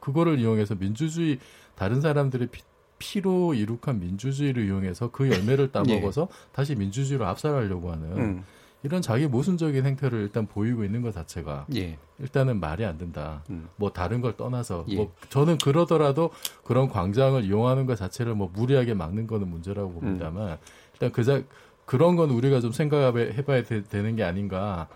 [0.00, 1.38] 그거를 이용해서 민주주의
[1.74, 2.62] 다른 사람들의 피,
[2.98, 8.44] 피로 이룩한 민주주의를 이용해서 그 열매를 따먹어서 다시 민주주의로 압살하려고 하는 음.
[8.84, 11.98] 이런 자기 모순적인 행태를 일단 보이고 있는 것 자체가 예.
[12.18, 13.44] 일단은 말이 안 된다.
[13.50, 13.68] 음.
[13.76, 14.96] 뭐 다른 걸 떠나서 예.
[14.96, 16.30] 뭐 저는 그러더라도
[16.64, 19.94] 그런 광장을 이용하는 것 자체를 뭐 무리하게 막는 거는 문제라고 음.
[19.94, 20.58] 봅니다만
[20.94, 21.42] 일단 그자
[21.84, 24.88] 그런 건 우리가 좀 생각해봐야 되, 되는 게 아닌가.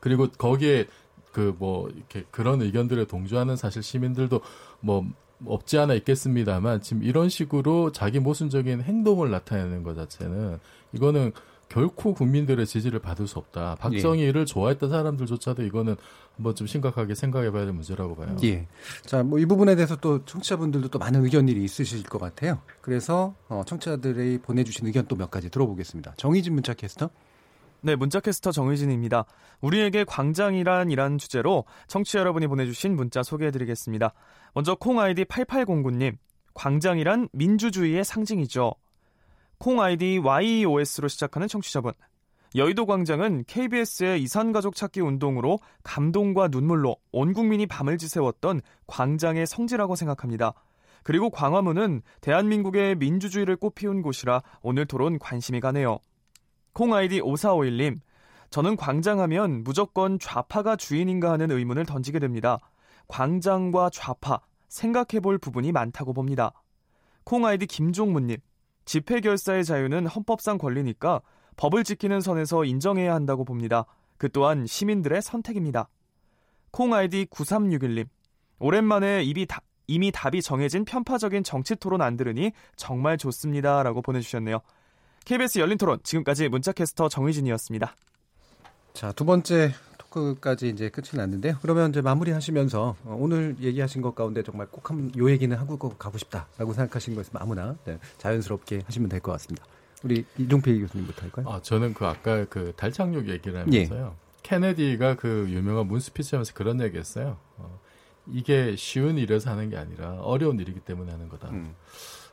[0.00, 0.86] 그리고 거기에
[1.36, 4.40] 그 뭐 이렇게 그런 의견들에 동조하는 사실 시민들도
[4.80, 5.06] 뭐
[5.44, 10.58] 없지 않아 있겠습니다만 지금 이런 식으로 자기 모순적인 행동을 나타내는 것 자체는
[10.92, 11.32] 이거는
[11.68, 13.76] 결코 국민들의 지지를 받을 수 없다.
[13.80, 15.96] 박정희를 좋아했던 사람들조차도 이거는
[16.36, 18.36] 한번 좀 심각하게 생각해봐야 될 문제라고 봐요.
[18.44, 18.66] 예.
[19.04, 22.60] 자, 뭐 이 부분에 대해서 또 청취자분들도 또 많은 의견들이 있으실 것 같아요.
[22.80, 26.14] 그래서 어, 청취자들이 보내주신 의견 또 몇 가지 들어보겠습니다.
[26.16, 27.10] 정희진 문자 캐스터.
[27.82, 29.26] 네, 문자캐스터 정의진입니다.
[29.60, 34.12] 우리에게 광장이란 이란 주제로 청취자 여러분이 보내주신 문자 소개해드리겠습니다.
[34.54, 36.16] 먼저 콩 아이디 8809님,
[36.54, 38.74] 광장이란 민주주의의 상징이죠.
[39.58, 41.92] 콩 아이디 YOS로 시작하는 청취자분.
[42.54, 50.54] 여의도 광장은 KBS의 이산가족 찾기 운동으로 감동과 눈물로 온 국민이 밤을 지새웠던 광장의 성지라고 생각합니다.
[51.02, 55.98] 그리고 광화문은 대한민국의 민주주의를 꽃피운 곳이라 오늘 토론 관심이 가네요.
[56.72, 58.00] 콩 아이디 5451님,
[58.50, 62.58] 저는 광장하면 무조건 좌파가 주인인가 하는 의문을 던지게 됩니다.
[63.08, 66.52] 광장과 좌파, 생각해 볼 부분이 많다고 봅니다.
[67.24, 68.38] 콩 아이디 김종문님,
[68.86, 71.20] 집회 결사의 자유는 헌법상 권리니까
[71.56, 73.84] 법을 지키는 선에서 인정해야 한다고 봅니다.
[74.16, 75.88] 그 또한 시민들의 선택입니다.
[76.70, 78.06] 콩 아이디 9361님.
[78.58, 83.82] 오랜만에 입이 다, 이미 답이 정해진 편파적인 정치 토론 안 들으니 정말 좋습니다.
[83.82, 84.60] 라고 보내주셨네요.
[85.24, 87.94] KBS 열린 토론, 지금까지 문자캐스터 정의진이었습니다.
[88.94, 89.72] 자, 두 번째
[90.20, 91.56] 토크까지 이제 끝이 났는데요.
[91.60, 95.76] 그러면 이제 마무리 하시면서 어, 오늘 얘기하신 것 가운데 정말 꼭 한 요 얘기는 하고
[95.78, 99.64] 가고 싶다라고 생각하시는 거 있으면 아무나 네, 자연스럽게 하시면 될 것 같습니다.
[100.02, 101.46] 우리 이종필 교수님부터 할까요?
[101.48, 104.14] 아, 저는 그 아까 그 달착륙 얘기를 하면서요.
[104.14, 104.26] 예.
[104.42, 107.36] 케네디가 그 유명한 moon speech 하면서 그런 얘기 했어요.
[107.58, 107.78] 어,
[108.32, 111.50] 이게 쉬운 일에서 하는 게 아니라 어려운 일이기 때문에 하는 거다.
[111.50, 111.74] 음.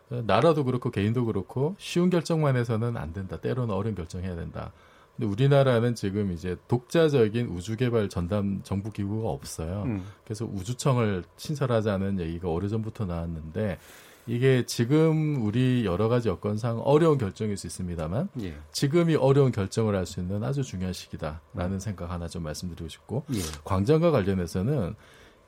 [0.09, 3.37] 나라도 그렇고 개인도 그렇고 쉬운 결정만 해서는 안 된다.
[3.39, 4.71] 때로는 어려운 결정해야 된다.
[5.15, 9.83] 근데 우리나라는 지금 이제 독자적인 우주 개발 전담 정부 기구가 없어요.
[9.85, 10.03] 음.
[10.23, 13.77] 그래서 우주청을 신설하자는 얘기가 오래전부터 나왔는데
[14.25, 18.55] 이게 지금 우리 여러 가지 여건상 어려운 결정일 수 있습니다만 예.
[18.71, 21.79] 지금이 어려운 결정을 할 수 있는 아주 중요한 시기다라는 음.
[21.79, 23.39] 생각 하나 좀 말씀드리고 싶고 예.
[23.65, 24.95] 광장과 관련해서는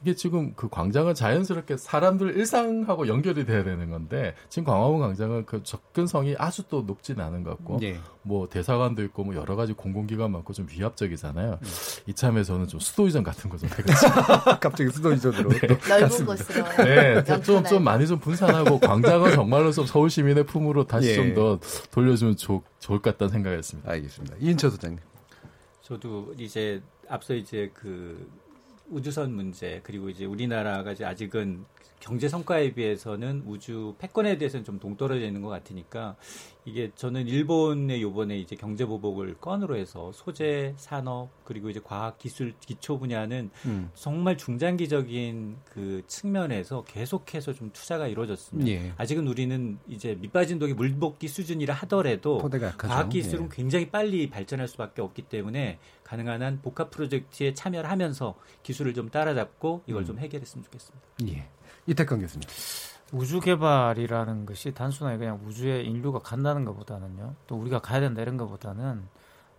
[0.02, 5.64] 이게 지금 그 광장은 자연스럽게 사람들 일상하고 연결이 돼야 되는 건데 지금 광화문 광장은 그
[5.64, 7.98] 접근성이 아주 또 높지는 않은 것 같고 네.
[8.22, 11.60] 뭐 대사관도 있고 뭐 여러 가지 공공기관 많고 좀 위압적이잖아요.
[11.62, 11.68] 음.
[12.08, 15.68] 이참에 저는 좀 수도이전 같은 거좀 해가지고 갑자기 수도이전으로 네.
[15.90, 21.10] 넓은 곳으로 네, 좀, 좀 많이 좀 분산하고 광장은 정말로 좀 서울 시민의 품으로 다시
[21.10, 21.16] 예.
[21.16, 21.60] 좀더
[21.92, 23.92] 돌려주면 좋, 좋을 것 같다는 생각했습니다.
[23.92, 24.36] 알겠습니다.
[24.40, 25.00] 이인철 소장님.
[25.82, 28.28] 저도 이제 앞서 이제 그
[28.90, 31.66] 우주선 문제 그리고 이제 우리나라가 이제 아직은
[32.00, 36.16] 경제 성과에 비해서는 우주 패권에 대해서는 좀 동떨어져 있는 것 같으니까
[36.66, 42.56] 이게 저는 일본의 요번에 이제 경제 보복을 건으로 해서 소재 산업 그리고 이제 과학 기술
[42.60, 43.92] 기초 분야는 음.
[43.94, 48.68] 정말 중장기적인 그 측면에서 계속해서 좀 투자가 이루어졌습니다.
[48.72, 48.94] 예.
[48.98, 52.40] 아직은 우리는 이제 밑빠진 독이 물볶기 수준이라 하더라도
[52.78, 53.50] 과학 기술은 예.
[53.52, 59.84] 굉장히 빨리 발전할 수밖에 없기 때문에 가능한 한 복합 프로젝트에 참여를 하면서 기술을 좀 따라잡고
[59.86, 60.08] 이걸 음.
[60.08, 61.06] 좀 해결했으면 좋겠습니다.
[61.28, 61.48] 예.
[61.86, 62.50] 이태강 교수님.
[63.14, 67.36] 우주 개발이라는 것이 단순하게 그냥 우주에 인류가 간다는 것보다는요.
[67.48, 69.04] 또 우리가 가야 된다 이런 것보다는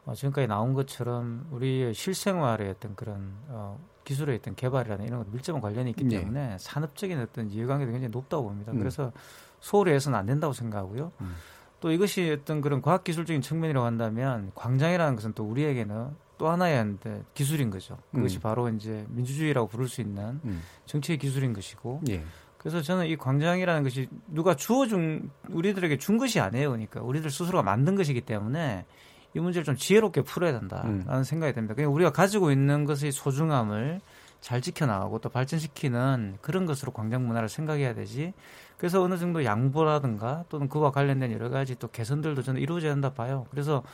[0.05, 5.61] 어, 지금까지 나온 것처럼 우리의 실생활에 어떤 그런 어, 기술에 어떤 개발이라는 이런 것 밀접한
[5.61, 6.21] 관련이 있기 네.
[6.21, 6.57] 때문에 네.
[6.59, 8.73] 산업적인 어떤 이해관계도 굉장히 높다고 봅니다.
[8.73, 8.79] 음.
[8.79, 9.13] 그래서
[9.61, 11.13] 소홀히 해서는 안 된다고 생각하고요.
[11.21, 11.35] 음.
[11.81, 16.97] 또 이것이 어떤 그런 과학기술적인 측면이라고 한다면 광장이라는 것은 또 우리에게는 또 하나의
[17.35, 17.99] 기술인 거죠.
[18.15, 18.41] 그것이 음.
[18.41, 20.63] 바로 이제 민주주의라고 부를 수 있는 음.
[20.85, 22.25] 정치의 기술인 것이고 예.
[22.67, 26.71] 그래서 저는 이 광장이라는 것이 누가 주어준 우리들에게 준 것이 아니에요.
[26.71, 28.85] 그러니까 우리들 스스로가 만든 것이기 때문에
[29.35, 31.23] 이 문제를 좀 지혜롭게 풀어야 된다라는 음.
[31.23, 31.77] 생각이 듭니다.
[31.77, 34.01] 그냥 우리가 가지고 있는 것의 소중함을
[34.41, 38.35] 잘 지켜나가고 또 발전시키는 그런 것으로 광장 문화를 생각해야 되지.
[38.79, 43.47] 그래서 어느 정도 양보라든가 또는 그와 관련된 여러 가지 또 개선들도 저는 이루어져야 한다 봐요.
[43.53, 43.85] 그래서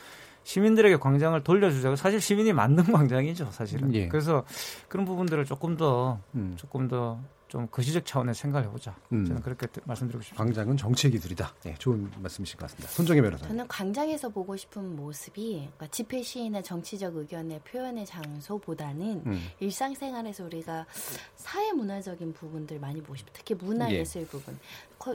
[0.45, 3.93] 시민들에게 광장을 돌려주자고 사실 시민이 만든 광장이죠 사실은.
[3.93, 4.07] 예.
[4.07, 4.43] 그래서
[4.87, 6.55] 그런 부분들을 조금 더 음.
[6.57, 7.19] 조금 더
[7.53, 8.95] 좀 거시적 차원의 생각을 해보자.
[9.11, 9.25] 음.
[9.27, 10.43] 저는 그렇게 말씀드리고 싶습니다.
[10.43, 11.53] 광장은 정치의 기술이다.
[11.61, 12.89] 네, 좋은 말씀이신 것 같습니다.
[12.89, 13.47] 손정혜 변호사.
[13.47, 19.47] 저는 광장에서 보고 싶은 모습이 그러니까 집회 시위나 정치적 의견의 표현의 장소보다는 음.
[19.59, 20.87] 일상생활에서 우리가
[21.35, 23.33] 사회 문화적인 부분들 많이 보고 싶어요.
[23.33, 24.25] 특히 문화 예술 예.
[24.25, 24.57] 부분.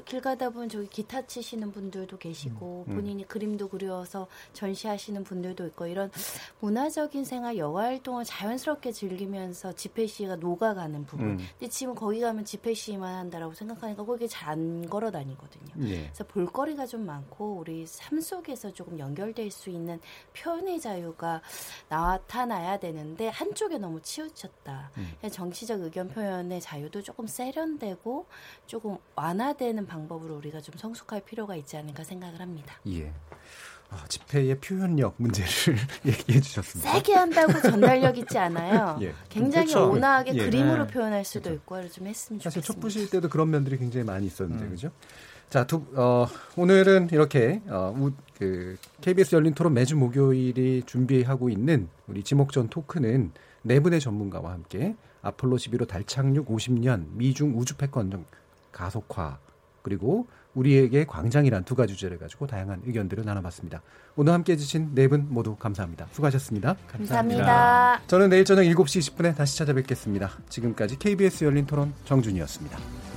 [0.05, 2.93] 길 가다 보면 저기 기타 치시는 분들도 계시고 음.
[2.93, 2.97] 음.
[2.97, 6.11] 본인이 그림도 그려서 전시하시는 분들도 있고 이런
[6.61, 11.27] 문화적인 생활 여가 활동을 자연스럽게 즐기면서 집회 시위가 녹아가는 부분.
[11.31, 11.39] 음.
[11.59, 15.89] 근데 지금 거기가 가면 집회 시위만 한다라고 생각하니까 거기 잘 안 걸어 다니거든요.
[15.89, 16.05] 예.
[16.05, 20.01] 그래서 볼거리가 좀 많고 우리 삶 속에서 조금 연결될 수 있는
[20.35, 21.43] 표현의 자유가
[21.89, 24.91] 나타나야 되는데 한쪽에 너무 치우쳤다.
[24.97, 25.29] 음.
[25.31, 28.27] 정치적 의견 표현의 자유도 조금 세련되고
[28.67, 32.75] 조금 완화되는 방법으로 우리가 좀 성숙할 필요가 있지 않을까 생각을 합니다.
[32.89, 33.13] 예.
[33.91, 35.49] 아, 집회의 표현력 문제를
[36.05, 36.93] 얘기해 주셨습니다.
[36.93, 38.99] 세게 한다고 전달력 있지 않아요.
[39.03, 39.15] 예.
[39.31, 39.91] 굉장히 그렇죠.
[39.91, 40.45] 온화하게 예.
[40.45, 40.93] 그림으로 네.
[40.93, 41.57] 표현할 수도 그렇죠.
[41.57, 42.51] 있고 좀 했으면 좋겠습니다.
[42.51, 44.71] 사실 촛부실 때도 그런 면들이 굉장히 많이 있었는데 음.
[44.71, 44.91] 그죠?
[45.49, 46.27] 자, 두, 어,
[46.57, 53.33] 오늘은 이렇게 어, 우, 그 KBS 열린 토론 매주 목요일이 준비하고 있는 우리 지목전 토크는
[53.63, 58.27] 네 분의 전문가와 함께 아폴로 11호 달 착륙 50년 미중 우주 패권
[58.73, 59.39] 가속화
[59.89, 63.81] 그리고 우리에게 광장이란 두 가지 주제를 가지고 다양한 의견들을 나눠봤습니다.
[64.17, 66.09] 오늘 함께 해주신 네 분 모두 감사합니다.
[66.13, 66.77] 수고하셨습니다.
[66.87, 67.45] 감사합니다.
[67.47, 68.07] 감사합니다.
[68.07, 70.31] 저는 내일 저녁 7시 20분에 다시 찾아뵙겠습니다.
[70.51, 73.08] 지금까지 KBS 열린 토론 정준이었습니다.